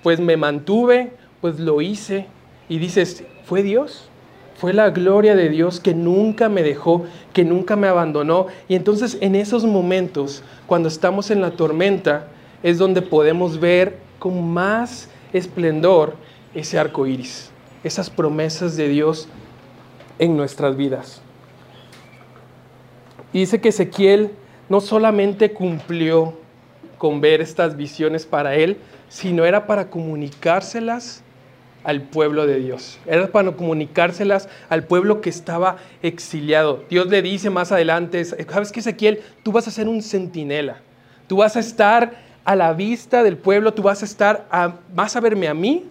pues 0.02 0.20
me 0.20 0.38
mantuve, 0.38 1.12
pues 1.42 1.60
lo 1.60 1.82
hice. 1.82 2.26
Y 2.68 2.80
dices, 2.80 3.24
¿fue 3.46 3.62
Dios? 3.62 4.10
Fue 4.56 4.74
la 4.74 4.90
gloria 4.90 5.36
de 5.36 5.50
Dios 5.50 5.80
que 5.80 5.94
nunca 5.94 6.50
me 6.50 6.64
dejó, 6.64 7.06
que 7.34 7.44
nunca 7.46 7.76
me 7.76 7.88
abandonó. 7.88 8.48
Y 8.68 8.76
entonces 8.76 9.18
en 9.22 9.36
esos 9.36 9.66
momentos, 9.66 10.44
cuando 10.66 10.88
estamos 10.88 11.32
en 11.32 11.42
la 11.42 11.52
tormenta, 11.52 12.28
es 12.64 12.78
donde 12.78 13.02
podemos 13.02 13.60
ver 13.60 13.98
con 14.18 14.52
más 14.52 15.10
esplendor 15.32 16.16
ese 16.54 16.78
arco 16.78 17.06
iris, 17.06 17.49
esas 17.84 18.10
promesas 18.10 18.76
de 18.76 18.88
Dios 18.88 19.28
en 20.18 20.36
nuestras 20.36 20.76
vidas. 20.76 21.22
Y 23.32 23.40
dice 23.40 23.62
que 23.62 23.70
Ezequiel 23.70 24.32
no 24.68 24.82
solamente 24.82 25.52
cumplió 25.52 26.34
con 26.98 27.22
ver 27.22 27.42
estas 27.42 27.78
visiones 27.78 28.26
para 28.26 28.56
él, 28.56 28.78
sino 29.08 29.46
era 29.46 29.66
para 29.66 29.90
comunicárselas 29.90 31.24
al 31.84 32.02
pueblo 32.02 32.46
de 32.46 32.60
Dios. 32.60 33.00
Era 33.06 33.28
para 33.32 33.52
comunicárselas 33.52 34.50
al 34.68 34.84
pueblo 34.84 35.22
que 35.22 35.30
estaba 35.30 35.78
exiliado. 36.02 36.84
Dios 36.90 37.08
le 37.08 37.22
dice 37.22 37.50
más 37.50 37.72
adelante, 37.72 38.24
¿sabes 38.26 38.72
qué 38.72 38.82
Ezequiel? 38.82 39.22
Tú 39.44 39.52
vas 39.52 39.68
a 39.68 39.72
ser 39.72 39.88
un 39.88 40.02
centinela. 40.02 40.82
Tú 41.28 41.38
vas 41.38 41.56
a 41.56 41.60
estar 41.60 42.14
a 42.44 42.56
la 42.56 42.74
vista 42.74 43.24
del 43.24 43.38
pueblo, 43.38 43.74
tú 43.74 43.84
vas 43.84 44.02
a 44.02 44.06
estar, 44.06 44.48
a, 44.52 44.76
vas 44.94 45.16
a 45.16 45.20
verme 45.20 45.48
a 45.48 45.54
mí 45.54 45.86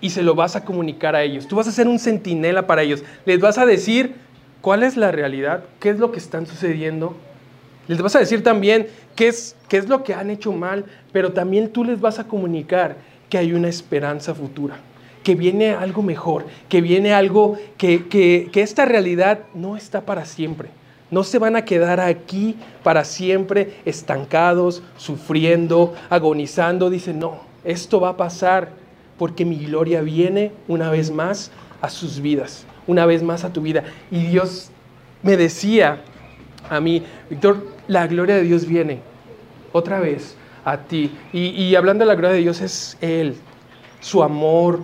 y 0.00 0.10
se 0.10 0.22
lo 0.22 0.34
vas 0.34 0.56
a 0.56 0.64
comunicar 0.64 1.14
a 1.14 1.22
ellos. 1.22 1.46
Tú 1.46 1.56
vas 1.56 1.68
a 1.68 1.72
ser 1.72 1.88
un 1.88 1.98
centinela 1.98 2.66
para 2.66 2.82
ellos. 2.82 3.02
Les 3.24 3.40
vas 3.40 3.58
a 3.58 3.66
decir 3.66 4.14
cuál 4.60 4.82
es 4.82 4.96
la 4.96 5.12
realidad, 5.12 5.64
qué 5.78 5.90
es 5.90 5.98
lo 5.98 6.12
que 6.12 6.18
están 6.18 6.46
sucediendo. 6.46 7.14
Les 7.88 8.00
vas 8.00 8.14
a 8.16 8.20
decir 8.20 8.42
también 8.42 8.86
qué 9.16 9.28
es, 9.28 9.56
qué 9.68 9.76
es 9.76 9.88
lo 9.88 10.04
que 10.04 10.14
han 10.14 10.30
hecho 10.30 10.52
mal, 10.52 10.84
pero 11.12 11.32
también 11.32 11.70
tú 11.70 11.84
les 11.84 12.00
vas 12.00 12.18
a 12.18 12.24
comunicar 12.24 12.96
que 13.28 13.38
hay 13.38 13.52
una 13.52 13.68
esperanza 13.68 14.34
futura, 14.34 14.76
que 15.22 15.34
viene 15.34 15.70
algo 15.70 16.02
mejor, 16.02 16.46
que 16.68 16.80
viene 16.80 17.12
algo 17.12 17.58
que, 17.76 18.08
que, 18.08 18.48
que 18.52 18.62
esta 18.62 18.84
realidad 18.84 19.40
no 19.54 19.76
está 19.76 20.02
para 20.02 20.24
siempre. 20.24 20.68
No 21.10 21.24
se 21.24 21.40
van 21.40 21.56
a 21.56 21.64
quedar 21.64 21.98
aquí 21.98 22.56
para 22.84 23.04
siempre 23.04 23.74
estancados, 23.84 24.82
sufriendo, 24.96 25.94
agonizando. 26.08 26.88
Dicen, 26.88 27.18
no, 27.18 27.40
esto 27.64 28.00
va 28.00 28.10
a 28.10 28.16
pasar 28.16 28.79
porque 29.20 29.44
mi 29.44 29.56
gloria 29.56 30.00
viene 30.00 30.50
una 30.66 30.90
vez 30.90 31.10
más 31.10 31.50
a 31.82 31.90
sus 31.90 32.22
vidas, 32.22 32.64
una 32.86 33.04
vez 33.04 33.22
más 33.22 33.44
a 33.44 33.52
tu 33.52 33.60
vida. 33.60 33.84
Y 34.10 34.28
Dios 34.28 34.70
me 35.22 35.36
decía 35.36 36.00
a 36.70 36.80
mí, 36.80 37.02
Víctor, 37.28 37.66
la 37.86 38.06
gloria 38.06 38.36
de 38.36 38.44
Dios 38.44 38.64
viene 38.64 39.00
otra 39.72 40.00
vez 40.00 40.36
a 40.64 40.78
ti. 40.78 41.12
Y, 41.34 41.74
hablando 41.74 42.02
de 42.02 42.08
la 42.08 42.14
gloria 42.14 42.34
de 42.34 42.40
Dios 42.40 42.62
es 42.62 42.96
Él, 43.02 43.36
su 44.00 44.22
amor, 44.22 44.80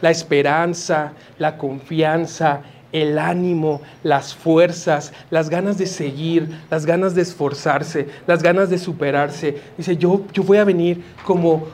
la 0.00 0.12
esperanza, 0.12 1.14
la 1.40 1.58
confianza, 1.58 2.60
el 2.92 3.18
ánimo, 3.18 3.82
las 4.04 4.36
fuerzas, 4.36 5.12
las 5.30 5.50
ganas 5.50 5.78
de 5.78 5.86
seguir, 5.86 6.48
las 6.70 6.86
ganas 6.86 7.16
de 7.16 7.22
esforzarse, 7.22 8.06
las 8.28 8.40
ganas 8.40 8.70
de 8.70 8.78
superarse. 8.78 9.60
Dice, 9.76 9.96
yo, 9.96 10.22
yo 10.32 10.44
voy 10.44 10.58
a 10.58 10.64
venir 10.64 11.02
como 11.24 11.66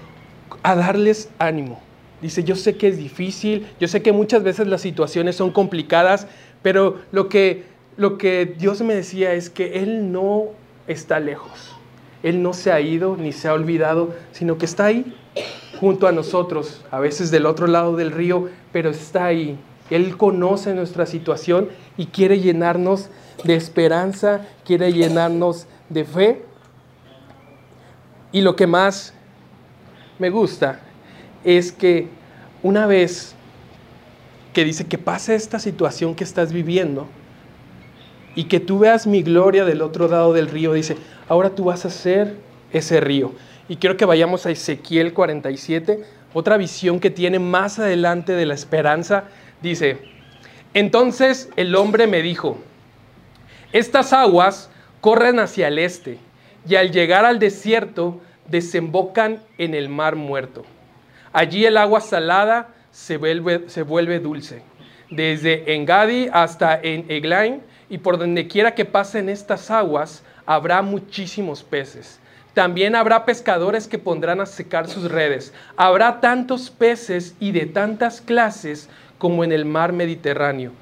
a 0.63 0.75
darles 0.75 1.29
ánimo. 1.39 1.85
Dice, 2.27 2.43
yo 2.43 2.57
sé 2.57 2.77
que 2.77 2.89
es 2.89 2.99
difícil, 2.99 3.69
yo 3.79 3.87
sé 3.87 4.03
que 4.03 4.11
muchas 4.11 4.43
veces 4.43 4.67
las 4.67 4.81
situaciones 4.81 5.37
son 5.37 5.53
complicadas, 5.53 6.27
pero 6.61 6.97
lo 7.13 7.29
que, 7.29 7.67
lo 7.97 8.19
que 8.19 8.53
Dios 8.59 8.81
me 8.81 8.97
decía 8.97 9.35
es 9.35 9.49
que 9.49 9.81
Él 9.81 10.11
no 10.11 10.47
está 10.89 11.21
lejos. 11.21 11.77
Él 12.25 12.43
no 12.43 12.53
se 12.53 12.73
ha 12.73 12.81
ido 12.81 13.17
ni 13.17 13.31
se 13.31 13.47
ha 13.47 13.55
olvidado, 13.55 14.13
sino 14.33 14.59
que 14.59 14.65
está 14.65 14.87
ahí 14.87 15.15
junto 15.79 16.09
a 16.09 16.13
nosotros, 16.13 16.85
a 16.91 16.99
veces 16.99 17.31
del 17.31 17.47
otro 17.47 17.69
lado 17.69 17.95
del 17.95 18.11
río, 18.11 18.49
pero 18.73 18.91
está 18.91 19.27
ahí. 19.27 19.57
Él 19.89 20.17
conoce 20.17 20.75
nuestra 20.75 21.07
situación 21.07 21.69
y 21.97 22.07
quiere 22.07 22.41
llenarnos 22.41 23.09
de 23.45 23.55
esperanza, 23.55 24.49
quiere 24.65 24.93
llenarnos 24.93 25.69
de 25.91 26.05
fe. 26.05 26.43
Y 28.33 28.41
lo 28.41 28.57
que 28.57 28.67
más 28.67 29.15
me 30.19 30.29
gusta 30.29 30.81
es 31.47 31.71
que 31.71 32.09
una 32.63 32.87
vez 32.87 33.35
que 34.53 34.65
dice 34.65 34.87
que 34.87 34.99
pase 34.99 35.37
esta 35.37 35.61
situación 35.61 36.15
que 36.15 36.25
estás 36.25 36.53
viviendo 36.53 37.07
y 38.35 38.45
que 38.45 38.59
tú 38.59 38.81
veas 38.81 39.07
mi 39.07 39.23
gloria 39.23 39.65
del 39.65 39.81
otro 39.81 40.09
lado 40.09 40.33
del 40.33 40.49
río, 40.49 40.73
dice, 40.73 40.97
ahora 41.29 41.51
tú 41.51 41.65
vas 41.65 41.87
a 41.87 41.91
ser 41.91 42.35
ese 42.73 43.01
río. 43.01 43.33
Y 43.69 43.77
quiero 43.77 43.97
que 43.97 44.05
vayamos 44.05 44.45
a 44.45 44.51
Ezequiel 44.51 45.13
47, 45.13 46.05
otra 46.35 46.57
visión 46.57 46.99
que 46.99 47.11
tiene 47.11 47.39
más 47.39 47.79
adelante 47.79 48.33
de 48.33 48.45
la 48.45 48.55
esperanza. 48.55 49.25
Dice, 49.63 49.99
entonces 50.75 51.49
el 51.57 51.77
hombre 51.77 52.09
me 52.09 52.21
dijo, 52.23 52.59
estas 53.73 54.13
aguas 54.13 54.69
corren 55.01 55.39
hacia 55.39 55.69
el 55.69 55.79
este 55.79 56.19
y 56.69 56.75
al 56.75 56.91
llegar 56.91 57.25
al 57.25 57.39
desierto 57.39 58.21
desembocan 58.49 59.43
en 59.59 59.75
el 59.75 59.89
mar 59.89 60.17
muerto. 60.17 60.65
Allí 61.37 61.67
el 61.67 61.77
agua 61.77 62.01
salada 62.01 62.69
se 62.91 63.19
vuelve, 63.19 63.69
se 63.69 63.83
vuelve 63.83 64.21
dulce. 64.21 64.63
Desde 65.11 65.75
Engadi 65.75 66.31
hasta 66.33 66.81
en 66.83 67.05
Eglain 67.11 67.61
y 67.91 67.99
por 67.99 68.17
donde 68.17 68.49
quiera 68.49 68.75
que 68.75 68.87
pasen 68.87 69.29
estas 69.29 69.71
aguas, 69.71 70.25
habrá 70.47 70.81
muchísimos 70.81 71.63
peces. 71.63 72.21
También 72.55 72.97
habrá 72.97 73.27
pescadores 73.27 73.87
que 73.87 73.99
pondrán 73.99 74.41
a 74.41 74.47
secar 74.47 74.89
sus 74.89 75.11
redes. 75.11 75.53
Habrá 75.77 76.23
tantos 76.23 76.71
peces 76.71 77.35
y 77.39 77.53
de 77.53 77.67
tantas 77.67 78.23
clases 78.23 78.89
como 79.19 79.45
en 79.45 79.53
el 79.53 79.67
mar 79.67 79.93
Mediterráneo. 79.93 80.73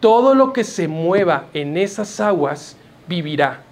Todo 0.00 0.34
lo 0.34 0.52
que 0.52 0.64
se 0.64 0.88
mueva 0.88 1.46
en 1.54 1.78
esas 1.78 2.20
aguas 2.20 2.76
vivirá, 3.08 3.62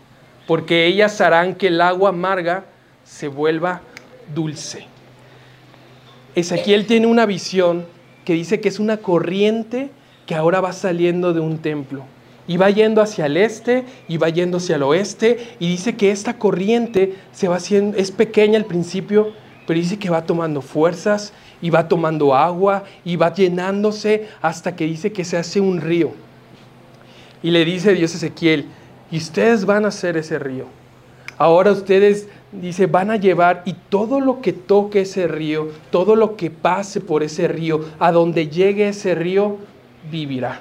porque 0.46 0.86
ellas 0.86 1.20
harán 1.20 1.54
que 1.54 1.66
el 1.66 1.82
agua 1.82 2.08
amarga 2.08 2.64
se 3.04 3.28
vuelva 3.28 3.82
dulce. 4.34 4.88
Ezequiel 6.34 6.86
tiene 6.86 7.06
una 7.06 7.26
visión 7.26 7.86
que 8.24 8.34
dice 8.34 8.60
que 8.60 8.68
es 8.68 8.78
una 8.78 8.98
corriente 8.98 9.90
que 10.26 10.34
ahora 10.34 10.60
va 10.60 10.72
saliendo 10.72 11.32
de 11.32 11.40
un 11.40 11.58
templo 11.58 12.04
y 12.46 12.56
va 12.56 12.70
yendo 12.70 13.00
hacia 13.00 13.26
el 13.26 13.36
este 13.36 13.84
y 14.08 14.16
va 14.16 14.28
yendo 14.28 14.56
hacia 14.56 14.76
el 14.76 14.82
oeste 14.82 15.54
y 15.58 15.68
dice 15.68 15.96
que 15.96 16.10
esta 16.10 16.38
corriente 16.38 17.14
se 17.32 17.48
va 17.48 17.56
haciendo, 17.56 17.96
es 17.96 18.10
pequeña 18.10 18.58
al 18.58 18.64
principio, 18.64 19.32
pero 19.66 19.78
dice 19.78 19.98
que 19.98 20.10
va 20.10 20.24
tomando 20.24 20.62
fuerzas 20.62 21.32
y 21.62 21.70
va 21.70 21.88
tomando 21.88 22.34
agua 22.34 22.84
y 23.04 23.16
va 23.16 23.32
llenándose 23.32 24.28
hasta 24.42 24.74
que 24.74 24.86
dice 24.86 25.12
que 25.12 25.24
se 25.24 25.36
hace 25.36 25.60
un 25.60 25.80
río. 25.80 26.12
Y 27.42 27.50
le 27.50 27.64
dice 27.64 27.94
Dios 27.94 28.14
a 28.14 28.16
Ezequiel, 28.16 28.66
y 29.10 29.18
ustedes 29.18 29.64
van 29.64 29.84
a 29.84 29.90
ser 29.90 30.16
ese 30.16 30.38
río. 30.38 30.66
Ahora 31.38 31.72
ustedes, 31.72 32.28
dice, 32.52 32.86
van 32.86 33.10
a 33.10 33.16
llevar 33.16 33.62
y 33.64 33.74
todo 33.74 34.20
lo 34.20 34.40
que 34.40 34.52
toque 34.52 35.02
ese 35.02 35.26
río, 35.26 35.68
todo 35.90 36.16
lo 36.16 36.36
que 36.36 36.50
pase 36.50 37.00
por 37.00 37.22
ese 37.22 37.48
río, 37.48 37.84
a 37.98 38.12
donde 38.12 38.48
llegue 38.48 38.88
ese 38.88 39.14
río, 39.14 39.58
vivirá 40.10 40.60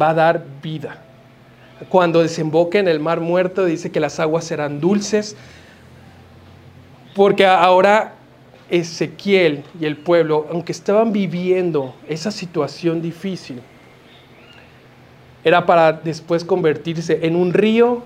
va 0.00 0.10
a 0.10 0.14
dar 0.14 0.44
vida. 0.62 1.02
Cuando 1.88 2.22
desemboque 2.22 2.78
en 2.78 2.88
el 2.88 3.00
mar 3.00 3.20
muerto, 3.20 3.64
dice 3.64 3.90
que 3.90 4.00
las 4.00 4.20
aguas 4.20 4.44
serán 4.44 4.80
dulces, 4.80 5.36
porque 7.14 7.46
ahora 7.46 8.14
Ezequiel 8.70 9.64
y 9.80 9.84
el 9.84 9.96
pueblo, 9.96 10.46
aunque 10.50 10.72
estaban 10.72 11.12
viviendo 11.12 11.94
esa 12.08 12.30
situación 12.30 13.02
difícil, 13.02 13.60
era 15.44 15.66
para 15.66 15.92
después 15.92 16.44
convertirse 16.44 17.26
en 17.26 17.36
un 17.36 17.52
río 17.52 18.02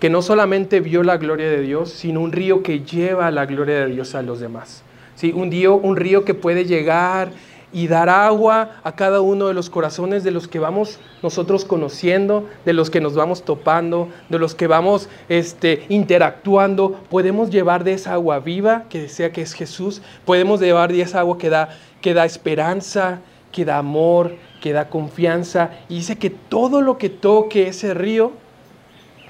que 0.00 0.10
no 0.10 0.22
solamente 0.22 0.80
vio 0.80 1.02
la 1.02 1.18
gloria 1.18 1.50
de 1.50 1.60
Dios, 1.60 1.90
sino 1.90 2.20
un 2.20 2.32
río 2.32 2.62
que 2.62 2.80
lleva 2.80 3.30
la 3.30 3.44
gloria 3.44 3.80
de 3.80 3.86
Dios 3.92 4.14
a 4.14 4.22
los 4.22 4.40
demás. 4.40 4.82
¿Sí? 5.14 5.32
Un, 5.36 5.50
río, 5.50 5.76
un 5.76 5.96
río 5.96 6.24
que 6.24 6.32
puede 6.32 6.64
llegar 6.64 7.32
y 7.72 7.86
dar 7.86 8.08
agua 8.08 8.80
a 8.82 8.96
cada 8.96 9.20
uno 9.20 9.46
de 9.48 9.54
los 9.54 9.68
corazones 9.68 10.24
de 10.24 10.30
los 10.30 10.48
que 10.48 10.58
vamos 10.58 10.98
nosotros 11.22 11.66
conociendo, 11.66 12.48
de 12.64 12.72
los 12.72 12.88
que 12.88 13.02
nos 13.02 13.14
vamos 13.14 13.44
topando, 13.44 14.08
de 14.30 14.38
los 14.38 14.54
que 14.54 14.66
vamos 14.66 15.10
este, 15.28 15.84
interactuando. 15.90 16.98
Podemos 17.10 17.50
llevar 17.50 17.84
de 17.84 17.92
esa 17.92 18.14
agua 18.14 18.40
viva, 18.40 18.84
que 18.88 19.02
decía 19.02 19.32
que 19.32 19.42
es 19.42 19.52
Jesús, 19.52 20.00
podemos 20.24 20.60
llevar 20.60 20.90
de 20.90 21.02
esa 21.02 21.20
agua 21.20 21.36
que 21.36 21.50
da, 21.50 21.68
que 22.00 22.14
da 22.14 22.24
esperanza, 22.24 23.20
que 23.52 23.66
da 23.66 23.76
amor, 23.76 24.32
que 24.62 24.72
da 24.72 24.88
confianza. 24.88 25.70
Y 25.90 25.96
dice 25.96 26.16
que 26.16 26.30
todo 26.30 26.80
lo 26.80 26.96
que 26.96 27.10
toque 27.10 27.68
ese 27.68 27.92
río 27.92 28.32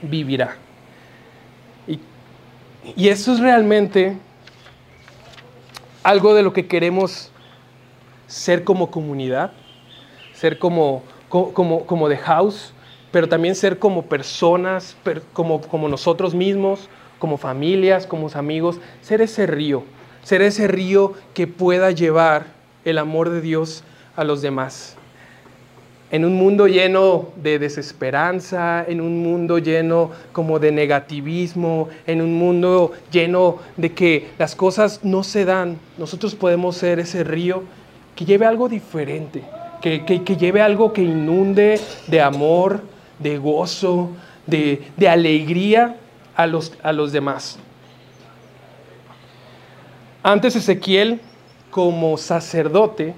vivirá. 0.03 0.57
Y, 1.87 1.99
y 2.97 3.09
eso 3.09 3.33
es 3.33 3.41
realmente 3.41 4.17
algo 6.03 6.35
de 6.35 6.43
lo 6.43 6.53
que 6.53 6.67
queremos 6.67 7.31
ser 8.27 8.65
como 8.65 8.91
comunidad, 8.91 9.53
ser 10.33 10.59
como, 10.59 11.03
como, 11.29 11.85
como 11.85 12.09
de 12.09 12.17
house, 12.17 12.73
pero 13.11 13.29
también 13.29 13.55
ser 13.55 13.79
como 13.79 14.07
personas, 14.07 14.97
como, 15.33 15.61
como 15.61 15.89
nosotros 15.89 16.35
mismos, 16.35 16.89
como 17.19 17.37
familias, 17.37 18.07
como 18.07 18.29
amigos, 18.29 18.79
ser 19.03 19.21
ese 19.21 19.47
río, 19.47 19.83
ser 20.23 20.43
ese 20.43 20.69
río 20.69 21.15
que 21.35 21.47
pueda 21.47 21.91
llevar 21.91 22.47
el 22.85 22.99
amor 22.99 23.31
de 23.31 23.41
Dios 23.41 23.83
a 24.17 24.25
los 24.25 24.43
demás. 24.43 24.97
En 26.11 26.25
un 26.25 26.35
mundo 26.35 26.67
lleno 26.67 27.29
de 27.37 27.59
desesperanza, 27.59 28.85
en 28.87 29.01
un 29.01 29.23
mundo 29.23 29.59
lleno 29.59 30.11
como 30.33 30.59
de 30.59 30.73
negativismo, 30.73 31.89
en 32.07 32.21
un 32.21 32.35
mundo 32.35 32.93
lleno 33.13 33.59
de 33.77 33.93
que 33.93 34.29
las 34.39 34.57
cosas 34.57 35.01
no 35.05 35.23
se 35.23 35.45
dan, 35.45 35.79
nosotros 35.99 36.35
podemos 36.35 36.77
ser 36.77 36.99
ese 36.99 37.23
río 37.23 37.63
que 38.17 38.25
lleve 38.25 38.45
algo 38.45 38.69
diferente, 38.69 39.45
que, 39.81 40.01
lleve 40.39 40.61
algo 40.61 40.93
que 40.93 41.03
inunde 41.03 41.81
de 42.09 42.21
amor, 42.21 42.83
de 43.19 43.39
gozo, 43.39 44.11
de, 44.47 44.83
alegría 45.09 45.97
a 46.35 46.47
los, 46.47 46.73
a 46.83 46.93
los 46.93 47.13
demás. 47.13 47.59
Antes 50.23 50.57
Ezequiel, 50.57 51.21
como 51.71 52.19
sacerdote, 52.19 53.15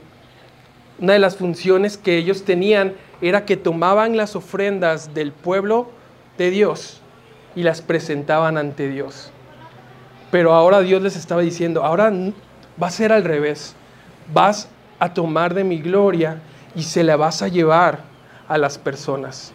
una 0.99 1.15
de 1.15 1.19
las 1.19 1.37
funciones 1.37 1.97
que 1.97 2.17
ellos 2.17 2.45
tenían 2.45 2.95
era 3.21 3.45
que 3.45 3.57
tomaban 3.57 4.17
las 4.17 4.37
ofrendas 4.37 5.15
del 5.15 5.33
pueblo 5.33 5.91
de 6.39 6.51
Dios 6.51 7.01
y 7.55 7.63
las 7.63 7.83
presentaban 7.83 8.59
ante 8.59 8.89
Dios. 8.89 9.31
Pero 10.31 10.55
ahora 10.55 10.81
Dios 10.81 11.03
les 11.03 11.17
estaba 11.17 11.43
diciendo, 11.43 11.85
ahora 11.85 12.13
va 12.83 12.87
a 12.87 12.91
ser 12.91 13.13
al 13.13 13.25
revés. 13.25 13.75
Vas 14.33 14.69
a 14.99 15.13
tomar 15.13 15.55
de 15.55 15.65
mi 15.65 15.79
gloria 15.79 16.41
y 16.75 16.83
se 16.83 17.05
la 17.05 17.17
vas 17.17 17.43
a 17.43 17.49
llevar 17.49 18.01
a 18.49 18.59
las 18.59 18.79
personas. 18.79 19.53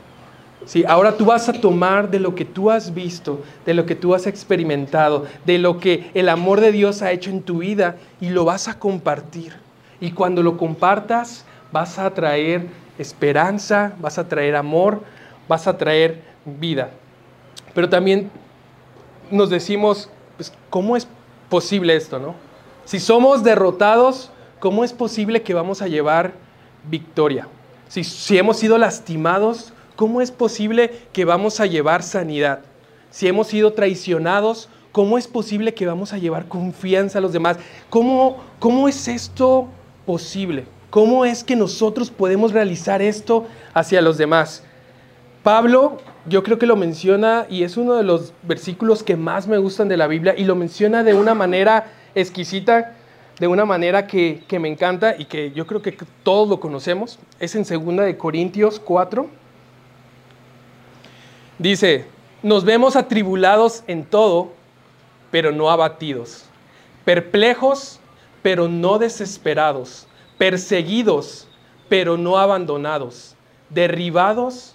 Sí, 0.65 0.83
ahora 0.87 1.15
tú 1.15 1.25
vas 1.25 1.47
a 1.49 1.53
tomar 1.53 2.09
de 2.09 2.19
lo 2.19 2.35
que 2.35 2.43
tú 2.43 2.69
has 2.71 2.93
visto, 2.93 3.41
de 3.65 3.73
lo 3.73 3.85
que 3.85 3.95
tú 3.95 4.13
has 4.13 4.27
experimentado, 4.27 5.25
de 5.45 5.59
lo 5.59 5.79
que 5.79 6.11
el 6.13 6.29
amor 6.29 6.61
de 6.61 6.71
Dios 6.71 7.01
ha 7.01 7.11
hecho 7.11 7.29
en 7.29 7.41
tu 7.41 7.59
vida 7.59 7.95
y 8.19 8.29
lo 8.29 8.43
vas 8.43 8.67
a 8.67 8.77
compartir. 8.77 9.66
Y 9.99 10.11
cuando 10.11 10.43
lo 10.43 10.57
compartas, 10.57 11.45
vas 11.71 11.99
a 11.99 12.13
traer 12.13 12.67
esperanza, 12.97 13.93
vas 13.99 14.17
a 14.17 14.27
traer 14.27 14.55
amor, 14.55 15.03
vas 15.47 15.67
a 15.67 15.77
traer 15.77 16.21
vida. 16.45 16.91
Pero 17.73 17.89
también 17.89 18.29
nos 19.31 19.49
decimos, 19.49 20.09
pues, 20.35 20.53
¿cómo 20.69 20.97
es 20.97 21.07
posible 21.49 21.95
esto, 21.95 22.19
no? 22.19 22.35
Si 22.85 22.99
somos 22.99 23.43
derrotados, 23.43 24.31
¿cómo 24.59 24.83
es 24.83 24.93
posible 24.93 25.41
que 25.41 25.53
vamos 25.53 25.81
a 25.81 25.87
llevar 25.87 26.33
victoria? 26.89 27.47
Si, 27.89 28.03
si 28.03 28.37
hemos 28.37 28.57
sido 28.57 28.77
lastimados, 28.77 29.73
¿cómo 29.95 30.21
es 30.21 30.31
posible 30.31 30.91
que 31.11 31.25
vamos 31.25 31.59
a 31.59 31.65
llevar 31.65 32.03
sanidad? 32.03 32.61
Si 33.09 33.27
hemos 33.27 33.47
sido 33.47 33.73
traicionados, 33.73 34.69
¿cómo 34.91 35.17
es 35.17 35.27
posible 35.27 35.73
que 35.73 35.85
vamos 35.85 36.13
a 36.13 36.17
llevar 36.17 36.47
confianza 36.47 37.19
a 37.19 37.21
los 37.21 37.33
demás? 37.33 37.57
¿Cómo, 37.89 38.37
cómo 38.59 38.87
es 38.87 39.07
esto 39.07 39.67
posible? 40.07 40.65
¿Cómo 40.89 41.25
es 41.25 41.43
que 41.43 41.55
nosotros 41.55 42.09
podemos 42.09 42.53
realizar 42.53 43.03
esto 43.03 43.45
hacia 43.75 44.01
los 44.01 44.17
demás? 44.17 44.63
Pablo, 45.43 45.99
yo 46.25 46.41
creo 46.43 46.57
que 46.57 46.65
lo 46.65 46.75
menciona 46.75 47.45
y 47.49 47.63
es 47.63 47.77
uno 47.77 47.93
de 47.93 48.03
los 48.03 48.33
versículos 48.41 49.03
que 49.03 49.15
más 49.15 49.47
me 49.47 49.57
gustan 49.59 49.89
de 49.89 49.97
la 49.97 50.07
Biblia 50.07 50.33
y 50.35 50.45
lo 50.45 50.55
menciona 50.55 51.03
de 51.03 51.13
una 51.13 51.35
manera 51.35 51.91
exquisita, 52.15 52.95
de 53.39 53.47
una 53.47 53.65
manera 53.65 54.07
que, 54.07 54.43
me 54.59 54.69
encanta 54.69 55.15
y 55.17 55.25
que 55.25 55.51
yo 55.51 55.67
creo 55.67 55.81
que 55.81 55.95
todos 56.23 56.49
lo 56.49 56.59
conocemos. 56.59 57.19
Es 57.39 57.53
en 57.55 57.63
2 57.63 57.97
de 58.05 58.17
Corintios 58.17 58.79
4. 58.79 59.27
Dice, 61.59 62.05
nos 62.43 62.63
vemos 62.63 62.95
atribulados 62.95 63.83
en 63.87 64.05
todo, 64.05 64.53
pero 65.31 65.51
no 65.51 65.69
abatidos, 65.69 66.45
perplejos, 67.03 67.99
pero 68.47 68.69
no 68.69 68.97
desesperados, 68.97 70.07
perseguidos, 70.37 71.49
pero 71.89 72.15
no 72.15 72.37
abandonados, 72.37 73.35
derribados, 73.69 74.73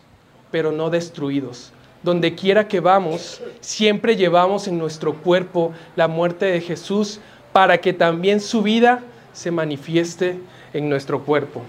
pero 0.51 0.73
no 0.73 0.91
destruidos. 0.91 1.73
Donde 2.03 2.35
quiera 2.35 2.69
que 2.69 2.81
vamos, 2.81 3.41
siempre 3.63 4.15
llevamos 4.15 4.69
en 4.69 4.77
nuestro 4.77 5.15
cuerpo 5.15 5.73
la 5.97 6.07
muerte 6.07 6.45
de 6.45 6.61
Jesús 6.61 7.19
para 7.55 7.79
que 7.79 7.95
también 7.95 8.43
su 8.43 8.61
vida 8.61 9.01
se 9.33 9.51
manifieste 9.51 10.39
en 10.75 10.91
nuestro 10.91 11.25
cuerpo. 11.25 11.63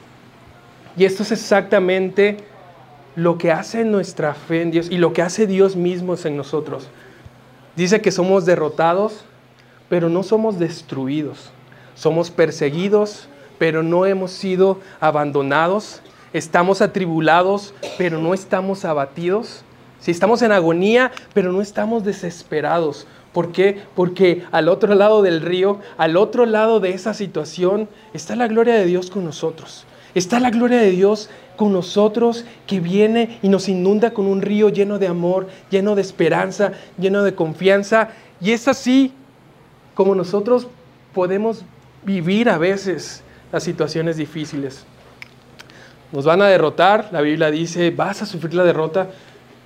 Y 0.98 1.06
esto 1.06 1.24
es 1.24 1.32
exactamente 1.32 2.36
lo 3.16 3.38
que 3.38 3.50
hace 3.50 3.86
nuestra 3.86 4.34
fe 4.34 4.62
en 4.62 4.72
Dios 4.72 4.92
y 4.92 4.98
lo 4.98 5.14
que 5.14 5.22
hace 5.22 5.48
Dios 5.48 5.78
mismo 5.78 6.16
en 6.22 6.36
nosotros. 6.36 6.90
Dice 7.78 8.02
que 8.02 8.12
somos 8.12 8.46
derrotados, 8.46 9.24
pero 9.88 10.10
no 10.10 10.22
somos 10.22 10.60
destruidos. 10.60 11.50
Somos 11.96 12.32
perseguidos, 12.32 13.28
pero 13.58 13.84
no 13.84 14.06
hemos 14.06 14.32
sido 14.32 14.80
abandonados. 15.00 16.02
Estamos 16.34 16.82
atribulados, 16.82 17.74
pero 17.98 18.20
no 18.20 18.34
estamos 18.34 18.86
abatidos. 18.86 19.64
Si 20.00 20.12
estamos 20.12 20.42
en 20.42 20.52
agonía, 20.52 21.12
pero 21.34 21.52
no 21.52 21.62
estamos 21.62 22.04
desesperados. 22.04 23.08
¿Por 23.32 23.52
qué? 23.52 23.82
Porque 23.96 24.44
al 24.52 24.70
otro 24.70 24.94
lado 24.96 25.22
del 25.22 25.42
río, 25.42 25.80
al 25.98 26.18
otro 26.18 26.46
lado 26.46 26.80
de 26.80 26.92
esa 26.92 27.14
situación, 27.14 27.90
está 28.14 28.36
la 28.36 28.48
gloria 28.48 28.76
de 28.76 28.86
Dios 28.86 29.10
con 29.10 29.26
nosotros. 29.26 29.86
Está 30.14 30.40
la 30.40 30.52
gloria 30.52 30.80
de 30.80 30.92
Dios 30.92 31.30
con 31.56 31.74
nosotros 31.74 32.46
que 32.68 32.80
viene 32.80 33.40
y 33.42 33.50
nos 33.50 33.70
inunda 33.70 34.12
con 34.12 34.28
un 34.28 34.42
río 34.42 34.70
lleno 34.70 35.00
de 35.00 35.08
amor, 35.08 35.48
lleno 35.72 35.96
de 35.96 36.02
esperanza, 36.02 36.74
lleno 37.00 37.24
de 37.24 37.34
confianza. 37.34 38.10
Y 38.40 38.52
es 38.52 38.68
así 38.68 39.14
como 39.96 40.14
nosotros 40.14 40.68
podemos 41.14 41.64
vivir 42.06 42.50
a 42.50 42.58
veces 42.58 43.24
las 43.52 43.64
situaciones 43.64 44.18
difíciles. 44.18 44.86
Nos 46.12 46.26
van 46.26 46.42
a 46.42 46.48
derrotar, 46.48 47.10
la 47.12 47.22
Biblia 47.22 47.50
dice, 47.50 47.92
vas 47.92 48.22
a 48.22 48.26
sufrir 48.26 48.54
la 48.54 48.64
derrota, 48.64 49.10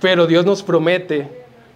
pero 0.00 0.26
Dios 0.26 0.46
nos 0.46 0.62
promete 0.62 1.28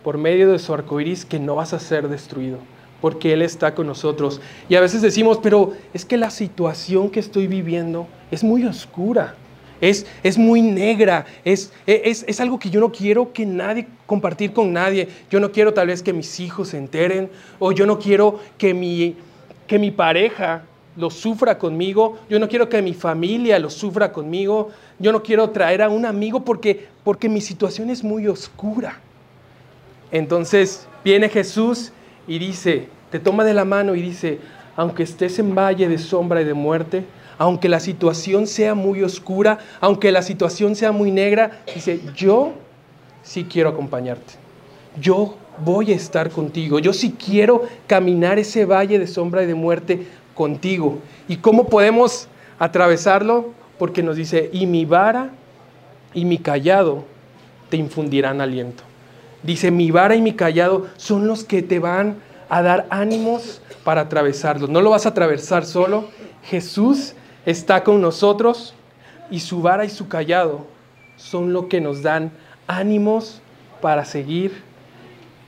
por 0.03 0.18
medio 0.18 0.51
de 0.51 0.59
su 0.59 0.72
arco 0.72 1.01
iris 1.01 1.25
que 1.25 1.38
no 1.38 1.57
vas 1.57 1.72
a 1.72 1.79
ser 1.79 2.09
destruido, 2.09 2.59
porque 3.01 3.33
Él 3.33 3.42
está 3.42 3.75
con 3.75 3.87
nosotros. 3.87 4.40
Y 4.68 4.75
a 4.77 4.81
veces 4.81 5.03
decimos, 5.03 5.38
pero 5.42 5.72
es 5.92 6.05
que 6.05 6.16
la 6.16 6.31
situación 6.31 7.11
que 7.11 7.20
estoy 7.20 7.46
viviendo 7.46 8.07
es 8.31 8.42
muy 8.42 8.64
oscura, 8.64 9.35
es, 9.81 10.07
es 10.22 10.38
muy 10.38 10.62
negra, 10.62 11.27
es, 11.44 11.72
es, 11.87 12.25
es, 12.27 12.40
algo 12.40 12.59
que 12.59 12.70
yo 12.70 12.79
no 12.79 12.92
quiero 12.92 13.33
que 13.33 13.44
nadie 13.44 13.88
compartir 14.07 14.53
con 14.53 14.72
nadie. 14.72 15.09
Yo 15.29 15.40
no 15.40 15.51
quiero 15.51 15.75
tal 15.75 15.88
vez 15.88 16.05
que 16.05 16.12
mis 16.12 16.38
hijos 16.38 16.68
se 16.68 16.79
enteren, 16.79 17.29
o 17.59 17.72
yo 17.72 17.85
no 17.85 17.98
quiero 17.98 18.38
que 18.59 18.75
mi 18.75 19.16
que 19.66 19.79
mi 19.79 19.90
pareja 19.90 20.62
lo 20.96 21.11
sufra 21.11 21.59
conmigo, 21.59 22.18
yo 22.29 22.38
no 22.38 22.48
quiero 22.48 22.68
que 22.68 22.83
mi 22.83 22.94
familia 22.94 23.59
lo 23.59 23.70
sufra 23.70 24.12
conmigo, 24.12 24.70
yo 24.98 25.12
no 25.12 25.22
quiero 25.22 25.51
traer 25.51 25.83
a 25.83 25.88
un 25.88 26.05
amigo 26.05 26.44
porque, 26.44 26.87
porque 27.03 27.29
mi 27.29 27.40
situación 27.40 27.90
es 27.90 28.05
muy 28.05 28.29
oscura. 28.29 29.01
Entonces 30.11 30.87
viene 31.03 31.29
Jesús 31.29 31.92
y 32.27 32.38
dice, 32.38 32.88
te 33.11 33.18
toma 33.18 33.44
de 33.44 33.55
la 33.55 33.64
mano 33.64 33.94
y 33.94 34.03
dice, 34.03 34.38
aunque 34.77 35.03
estés 35.03 35.38
en 35.38 35.55
valle 35.55 35.88
de 35.88 35.98
sombra 35.98 36.42
y 36.42 36.44
de 36.44 36.55
muerte, 36.55 37.05
aunque 37.38 37.68
la 37.68 37.81
situación 37.81 38.46
sea 38.46 38.75
muy 38.75 39.03
oscura, 39.03 39.59
aunque 39.81 40.12
la 40.12 40.22
situación 40.22 40.77
sea 40.77 40.92
muy 40.92 41.11
negra, 41.11 41.62
dice, 41.75 42.01
yo 42.14 42.53
sí 43.22 43.44
quiero 43.44 43.70
acompañarte. 43.70 44.35
Yo 45.01 45.37
voy 45.58 45.92
a 45.92 45.96
estar 45.96 46.30
contigo. 46.30 46.78
Yo 46.78 46.92
sí 46.92 47.14
quiero 47.18 47.62
caminar 47.86 48.38
ese 48.38 48.64
valle 48.64 48.98
de 48.98 49.06
sombra 49.06 49.42
y 49.42 49.46
de 49.46 49.54
muerte 49.54 50.06
contigo. 50.34 50.98
¿Y 51.28 51.36
cómo 51.36 51.68
podemos 51.68 52.28
atravesarlo? 52.58 53.52
Porque 53.78 54.02
nos 54.02 54.16
dice, 54.16 54.50
y 54.52 54.66
mi 54.66 54.84
vara 54.84 55.30
y 56.14 56.24
mi 56.24 56.38
callado 56.38 57.04
te 57.68 57.76
infundirán 57.76 58.40
aliento. 58.40 58.82
Dice, 59.42 59.70
mi 59.70 59.90
vara 59.90 60.14
y 60.14 60.22
mi 60.22 60.34
callado 60.34 60.86
son 60.96 61.26
los 61.26 61.44
que 61.44 61.62
te 61.62 61.78
van 61.78 62.16
a 62.48 62.62
dar 62.62 62.86
ánimos 62.90 63.60
para 63.82 64.02
atravesarlo. 64.02 64.68
No 64.68 64.80
lo 64.82 64.90
vas 64.90 65.06
a 65.06 65.10
atravesar 65.10 65.64
solo. 65.64 66.08
Jesús 66.44 67.14
está 67.46 67.82
con 67.82 68.00
nosotros 68.00 68.74
y 69.30 69.40
su 69.40 69.62
vara 69.62 69.84
y 69.84 69.90
su 69.90 70.08
callado 70.08 70.66
son 71.16 71.52
lo 71.52 71.68
que 71.68 71.80
nos 71.80 72.02
dan 72.02 72.32
ánimos 72.66 73.40
para 73.80 74.04
seguir 74.04 74.62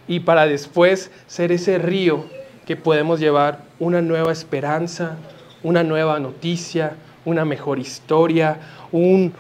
y 0.06 0.20
para 0.20 0.46
después 0.46 1.10
ser 1.26 1.52
ese 1.52 1.78
río 1.78 2.24
que 2.66 2.76
podemos 2.76 3.20
llevar 3.20 3.60
una 3.78 4.02
nueva 4.02 4.32
esperanza, 4.32 5.16
una 5.62 5.82
nueva 5.82 6.18
noticia, 6.18 6.96
una 7.24 7.44
mejor 7.44 7.78
historia, 7.78 8.58
un, 8.92 9.32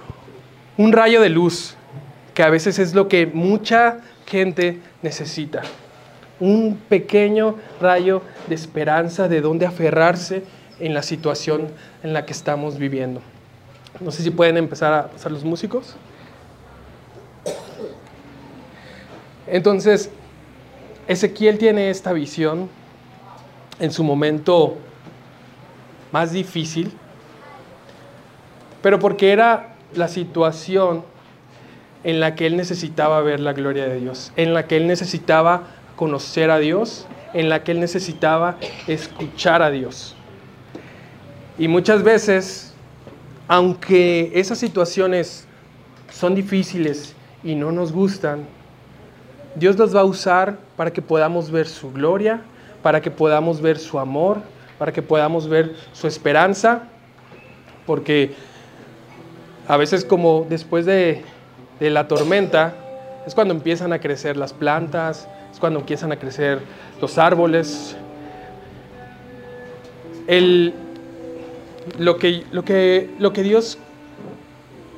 un 0.76 0.92
rayo 0.92 1.20
de 1.20 1.28
luz, 1.28 1.76
que 2.34 2.42
a 2.42 2.50
veces 2.50 2.78
es 2.78 2.94
lo 2.94 3.08
que 3.08 3.26
mucha 3.26 4.00
gente 4.26 4.80
necesita. 5.02 5.62
Un 6.40 6.78
pequeño 6.88 7.56
rayo 7.80 8.22
de 8.48 8.54
esperanza 8.54 9.28
de 9.28 9.40
dónde 9.40 9.66
aferrarse 9.66 10.42
en 10.80 10.92
la 10.94 11.02
situación 11.02 11.68
en 12.02 12.12
la 12.12 12.26
que 12.26 12.32
estamos 12.32 12.78
viviendo. 12.78 13.20
No 14.00 14.10
sé 14.10 14.22
si 14.22 14.30
pueden 14.30 14.56
empezar 14.56 14.92
a 14.92 15.06
pasar 15.08 15.30
los 15.30 15.44
músicos. 15.44 15.94
Entonces, 19.46 20.10
Ezequiel 21.06 21.58
tiene 21.58 21.90
esta 21.90 22.12
visión 22.12 22.68
en 23.78 23.90
su 23.90 24.04
momento 24.04 24.76
más 26.12 26.32
difícil, 26.32 26.92
pero 28.82 28.98
porque 28.98 29.32
era 29.32 29.74
la 29.94 30.08
situación 30.08 31.04
en 32.04 32.20
la 32.20 32.34
que 32.34 32.46
él 32.46 32.56
necesitaba 32.56 33.20
ver 33.20 33.40
la 33.40 33.52
gloria 33.52 33.86
de 33.86 34.00
Dios, 34.00 34.32
en 34.36 34.54
la 34.54 34.66
que 34.66 34.76
él 34.76 34.86
necesitaba 34.86 35.64
conocer 35.96 36.50
a 36.50 36.58
Dios, 36.58 37.06
en 37.32 37.48
la 37.48 37.64
que 37.64 37.72
él 37.72 37.80
necesitaba 37.80 38.56
escuchar 38.86 39.62
a 39.62 39.70
Dios. 39.70 40.14
Y 41.58 41.68
muchas 41.68 42.02
veces, 42.02 42.74
aunque 43.48 44.32
esas 44.34 44.58
situaciones 44.58 45.46
son 46.10 46.34
difíciles 46.34 47.14
y 47.42 47.54
no 47.54 47.72
nos 47.72 47.92
gustan, 47.92 48.46
Dios 49.54 49.78
los 49.78 49.94
va 49.94 50.00
a 50.00 50.04
usar 50.04 50.58
para 50.76 50.92
que 50.92 51.02
podamos 51.02 51.50
ver 51.50 51.66
su 51.66 51.92
gloria, 51.92 52.40
para 52.82 53.00
que 53.00 53.10
podamos 53.10 53.60
ver 53.60 53.78
su 53.78 53.98
amor, 53.98 54.38
para 54.78 54.92
que 54.92 55.02
podamos 55.02 55.48
ver 55.48 55.74
su 55.92 56.06
esperanza, 56.06 56.82
porque 57.86 58.34
a 59.68 59.76
veces 59.76 60.04
como 60.04 60.46
después 60.48 60.84
de, 60.86 61.22
la 61.80 62.08
tormenta 62.08 62.74
es 63.26 63.34
cuando 63.34 63.54
empiezan 63.54 63.92
a 63.92 64.00
crecer 64.00 64.36
las 64.36 64.52
plantas, 64.52 65.28
es 65.52 65.58
cuando 65.58 65.80
empiezan 65.80 66.12
a 66.12 66.16
crecer 66.16 66.60
los 67.00 67.18
árboles. 67.18 67.96
lo, 71.98 72.18
que, 72.18 72.44
lo, 72.50 72.64
que, 72.64 73.10
lo 73.18 73.32
que 73.32 73.42
Dios 73.42 73.78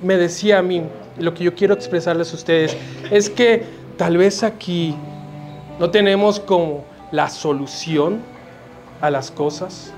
me 0.02 0.16
decía 0.16 0.58
a 0.58 0.62
mí, 0.62 0.82
lo 1.18 1.34
que 1.34 1.44
yo 1.44 1.54
quiero 1.54 1.74
expresarles 1.74 2.32
a 2.32 2.36
ustedes, 2.36 2.76
es 3.10 3.30
que 3.30 3.64
tal 3.96 4.16
vez 4.16 4.42
aquí 4.42 4.94
no 5.78 5.90
tenemos 5.90 6.40
como 6.40 6.84
la 7.12 7.28
solución 7.28 8.20
a 9.00 9.10
las 9.10 9.30
cosas, 9.30 9.92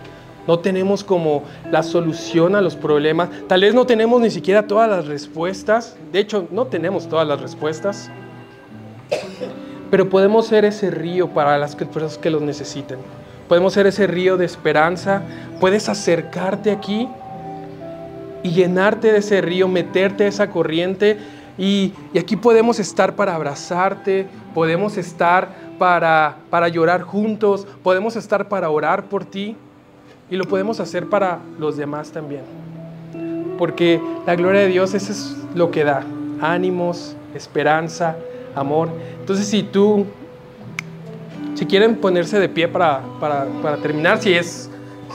no 0.47 0.59
tenemos 0.61 1.05
como 1.05 1.45
la 1.71 1.83
solución 1.83 2.57
a 2.57 2.61
los 2.61 2.75
problemas, 2.75 3.29
tal 3.49 3.61
vez 3.61 3.75
no 3.75 3.87
tenemos 3.87 4.21
ni 4.21 4.31
siquiera 4.31 4.67
todas 4.67 4.89
las 4.89 5.07
respuestas, 5.07 5.97
de 6.13 6.21
hecho 6.21 6.47
no 6.51 6.67
tenemos 6.67 7.09
todas 7.09 7.27
las 7.27 7.41
respuestas, 7.41 8.11
pero 9.91 10.09
podemos 10.09 10.47
ser 10.47 10.65
ese 10.65 10.91
río 10.91 11.29
para 11.29 11.59
las 11.59 11.77
personas 11.77 12.19
que 12.19 12.31
los 12.31 12.43
necesiten. 12.43 12.99
Podemos 13.49 13.73
ser 13.73 13.87
ese 13.87 14.07
río 14.07 14.37
de 14.37 14.45
esperanza, 14.45 15.23
puedes 15.61 15.89
acercarte 15.89 16.71
aquí 16.71 17.09
y 18.43 18.51
llenarte 18.51 19.11
de 19.13 19.19
ese 19.19 19.41
río, 19.41 19.69
meterte 19.69 20.25
a 20.25 20.29
esa 20.29 20.51
corriente 20.51 21.19
y, 21.59 21.93
aquí 22.17 22.37
podemos 22.37 22.79
estar 22.79 23.17
para 23.17 23.35
abrazarte, 23.35 24.27
podemos 24.55 24.97
estar 24.97 25.49
para, 25.79 26.37
para 26.51 26.69
llorar 26.69 27.03
juntos, 27.03 27.67
podemos 27.83 28.15
estar 28.15 28.49
para 28.49 28.71
orar 28.71 29.07
por 29.07 29.25
ti. 29.25 29.57
Y 30.31 30.37
lo 30.37 30.45
podemos 30.45 30.79
hacer 30.79 31.09
para 31.09 31.41
los 31.59 31.77
demás 31.77 32.13
también. 32.13 32.43
Porque 33.59 34.01
la 34.27 34.37
gloria 34.37 34.61
de 34.61 34.69
Dios, 34.69 34.95
eso 34.95 35.11
es 35.11 35.37
lo 35.55 35.71
que 35.71 35.85
da. 35.85 36.05
Ánimos, 36.41 37.17
esperanza, 37.35 38.17
amor. 38.55 38.91
Entonces 39.21 39.47
si 39.47 39.63
tú, 39.63 40.07
si 41.55 41.67
quieren 41.67 41.97
ponerse 41.97 42.39
de 42.39 42.49
pie 42.49 42.69
para, 42.69 43.03
para 43.19 43.77
terminar, 43.79 44.21
si 44.21 44.35
es 44.35 44.71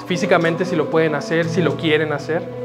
físicamente, 0.07 0.65
si 0.65 0.75
lo 0.75 0.89
pueden 0.89 1.15
hacer, 1.15 1.47
si 1.47 1.61
lo 1.61 1.77
quieren 1.77 2.11
hacer. 2.11 2.62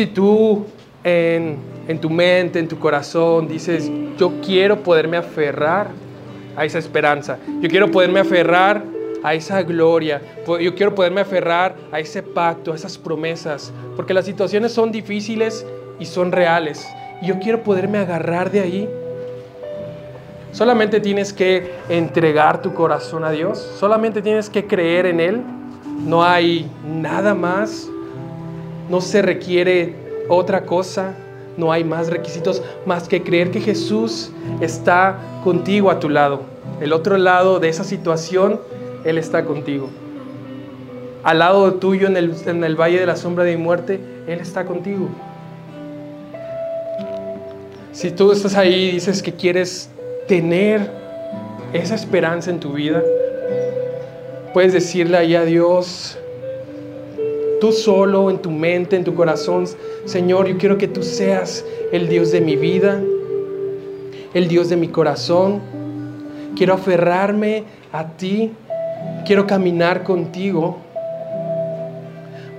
Si 0.00 0.06
tú 0.06 0.64
en, 1.04 1.58
en 1.86 2.00
tu 2.00 2.08
mente, 2.08 2.58
en 2.58 2.66
tu 2.66 2.78
corazón, 2.78 3.46
dices, 3.46 3.90
yo 4.16 4.32
quiero 4.40 4.82
poderme 4.82 5.18
aferrar 5.18 5.88
a 6.56 6.64
esa 6.64 6.78
esperanza. 6.78 7.36
Yo 7.60 7.68
quiero 7.68 7.90
poderme 7.90 8.20
aferrar 8.20 8.82
a 9.22 9.34
esa 9.34 9.62
gloria. 9.62 10.22
Yo 10.58 10.74
quiero 10.74 10.94
poderme 10.94 11.20
aferrar 11.20 11.76
a 11.92 12.00
ese 12.00 12.22
pacto, 12.22 12.72
a 12.72 12.76
esas 12.76 12.96
promesas. 12.96 13.74
Porque 13.94 14.14
las 14.14 14.24
situaciones 14.24 14.72
son 14.72 14.90
difíciles 14.90 15.66
y 15.98 16.06
son 16.06 16.32
reales. 16.32 16.88
Y 17.20 17.26
yo 17.26 17.38
quiero 17.38 17.62
poderme 17.62 17.98
agarrar 17.98 18.50
de 18.50 18.60
ahí. 18.60 18.88
Solamente 20.52 20.98
tienes 20.98 21.34
que 21.34 21.74
entregar 21.90 22.62
tu 22.62 22.72
corazón 22.72 23.22
a 23.22 23.30
Dios. 23.30 23.58
Solamente 23.78 24.22
tienes 24.22 24.48
que 24.48 24.66
creer 24.66 25.04
en 25.04 25.20
Él. 25.20 25.42
No 26.06 26.24
hay 26.24 26.70
nada 26.86 27.34
más. 27.34 27.90
No 28.90 29.00
se 29.00 29.22
requiere 29.22 29.94
otra 30.28 30.66
cosa 30.66 31.14
no 31.56 31.72
hay 31.72 31.84
más 31.84 32.08
requisitos 32.08 32.62
más 32.86 33.06
que 33.06 33.22
creer 33.22 33.50
que 33.50 33.60
Jesús 33.60 34.32
está 34.60 35.18
contigo 35.44 35.90
a 35.90 36.00
tu 36.00 36.08
lado. 36.08 36.42
El 36.80 36.92
otro 36.92 37.18
lado 37.18 37.60
de 37.60 37.68
esa 37.68 37.84
situación, 37.84 38.60
Él 39.04 39.18
está 39.18 39.44
contigo. 39.44 39.88
Al 41.22 41.40
lado 41.40 41.74
tuyo 41.74 42.06
en 42.06 42.16
el, 42.16 42.34
en 42.46 42.64
el 42.64 42.76
valle 42.80 42.98
de 42.98 43.06
la 43.06 43.16
sombra 43.16 43.44
de 43.44 43.56
mi 43.56 43.62
muerte, 43.62 44.00
Él 44.26 44.40
está 44.40 44.64
contigo. 44.64 45.08
Si 47.92 48.10
tú 48.10 48.32
estás 48.32 48.56
ahí 48.56 48.88
y 48.88 48.92
dices 48.92 49.22
que 49.22 49.34
quieres 49.34 49.90
tener 50.26 50.90
esa 51.72 51.94
esperanza 51.94 52.50
en 52.50 52.60
tu 52.60 52.72
vida, 52.72 53.02
puedes 54.54 54.72
decirle 54.72 55.18
ahí 55.18 55.34
a 55.34 55.44
Dios, 55.44 56.18
tú 57.60 57.72
solo, 57.72 58.30
en 58.30 58.38
tu 58.38 58.50
mente, 58.50 58.96
en 58.96 59.04
tu 59.04 59.14
corazón, 59.14 59.66
Señor, 60.06 60.48
yo 60.48 60.58
quiero 60.58 60.78
que 60.78 60.88
tú 60.88 61.02
seas 61.02 61.64
el 61.92 62.08
Dios 62.08 62.32
de 62.32 62.40
mi 62.40 62.56
vida, 62.56 63.00
el 64.34 64.48
Dios 64.48 64.68
de 64.68 64.76
mi 64.76 64.88
corazón. 64.88 65.60
Quiero 66.56 66.74
aferrarme 66.74 67.64
a 67.92 68.08
ti, 68.08 68.52
quiero 69.26 69.46
caminar 69.46 70.02
contigo. 70.02 70.78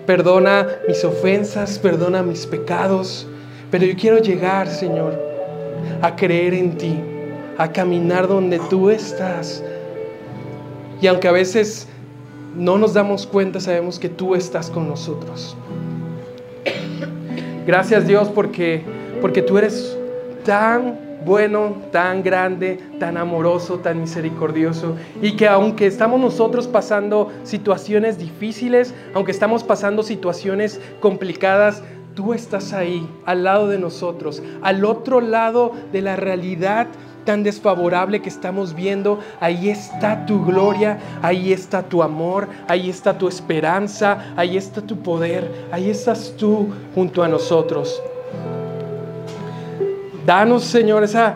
Perdona 0.05 0.67
mis 0.87 1.03
ofensas, 1.03 1.77
perdona 1.79 2.23
mis 2.23 2.45
pecados, 2.45 3.27
pero 3.69 3.85
yo 3.85 3.95
quiero 3.95 4.19
llegar, 4.19 4.67
Señor, 4.67 5.19
a 6.01 6.15
creer 6.15 6.53
en 6.53 6.77
ti, 6.77 6.95
a 7.57 7.71
caminar 7.71 8.27
donde 8.27 8.59
tú 8.69 8.89
estás. 8.89 9.63
Y 11.01 11.07
aunque 11.07 11.27
a 11.27 11.31
veces 11.31 11.87
no 12.55 12.77
nos 12.77 12.93
damos 12.93 13.25
cuenta, 13.25 13.59
sabemos 13.59 13.99
que 13.99 14.09
tú 14.09 14.35
estás 14.35 14.69
con 14.69 14.87
nosotros. 14.87 15.55
Gracias 17.65 18.07
Dios 18.07 18.29
porque, 18.29 18.83
porque 19.21 19.41
tú 19.41 19.57
eres 19.57 19.97
tan 20.43 21.11
bueno, 21.25 21.75
tan 21.91 22.23
grande, 22.23 22.79
tan 22.99 23.17
amoroso, 23.17 23.79
tan 23.79 24.01
misericordioso. 24.01 24.95
Y 25.21 25.35
que 25.35 25.47
aunque 25.47 25.85
estamos 25.85 26.19
nosotros 26.19 26.67
pasando 26.67 27.31
situaciones 27.43 28.17
difíciles, 28.17 28.93
aunque 29.13 29.31
estamos 29.31 29.63
pasando 29.63 30.03
situaciones 30.03 30.81
complicadas, 30.99 31.83
tú 32.15 32.33
estás 32.33 32.73
ahí, 32.73 33.07
al 33.25 33.43
lado 33.43 33.67
de 33.67 33.77
nosotros, 33.77 34.41
al 34.61 34.83
otro 34.83 35.21
lado 35.21 35.71
de 35.91 36.01
la 36.01 36.15
realidad 36.15 36.87
tan 37.25 37.43
desfavorable 37.43 38.21
que 38.21 38.29
estamos 38.29 38.73
viendo, 38.73 39.19
ahí 39.39 39.69
está 39.69 40.25
tu 40.25 40.43
gloria, 40.43 40.99
ahí 41.21 41.53
está 41.53 41.83
tu 41.83 42.03
amor, 42.03 42.47
ahí 42.67 42.89
está 42.89 43.17
tu 43.17 43.27
esperanza, 43.27 44.33
ahí 44.35 44.57
está 44.57 44.81
tu 44.81 44.97
poder, 44.97 45.67
ahí 45.71 45.89
estás 45.89 46.33
tú 46.37 46.69
junto 46.95 47.23
a 47.23 47.27
nosotros. 47.27 48.01
Danos, 50.25 50.63
Señor, 50.63 51.03
esa, 51.03 51.35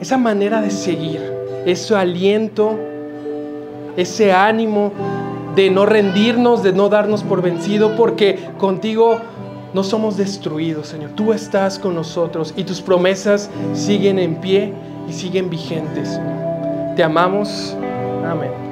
esa 0.00 0.16
manera 0.16 0.60
de 0.60 0.70
seguir, 0.70 1.20
ese 1.66 1.94
aliento, 1.94 2.78
ese 3.96 4.32
ánimo 4.32 4.92
de 5.54 5.70
no 5.70 5.84
rendirnos, 5.84 6.62
de 6.62 6.72
no 6.72 6.88
darnos 6.88 7.24
por 7.24 7.42
vencido, 7.42 7.96
porque 7.96 8.38
contigo 8.58 9.18
no 9.74 9.84
somos 9.84 10.16
destruidos, 10.16 10.88
Señor. 10.88 11.10
Tú 11.10 11.32
estás 11.32 11.78
con 11.78 11.94
nosotros 11.94 12.54
y 12.56 12.64
tus 12.64 12.80
promesas 12.80 13.50
siguen 13.72 14.18
en 14.18 14.36
pie 14.36 14.72
y 15.10 15.12
siguen 15.12 15.50
vigentes. 15.50 16.20
Te 16.94 17.02
amamos. 17.02 17.76
Amén. 18.24 18.69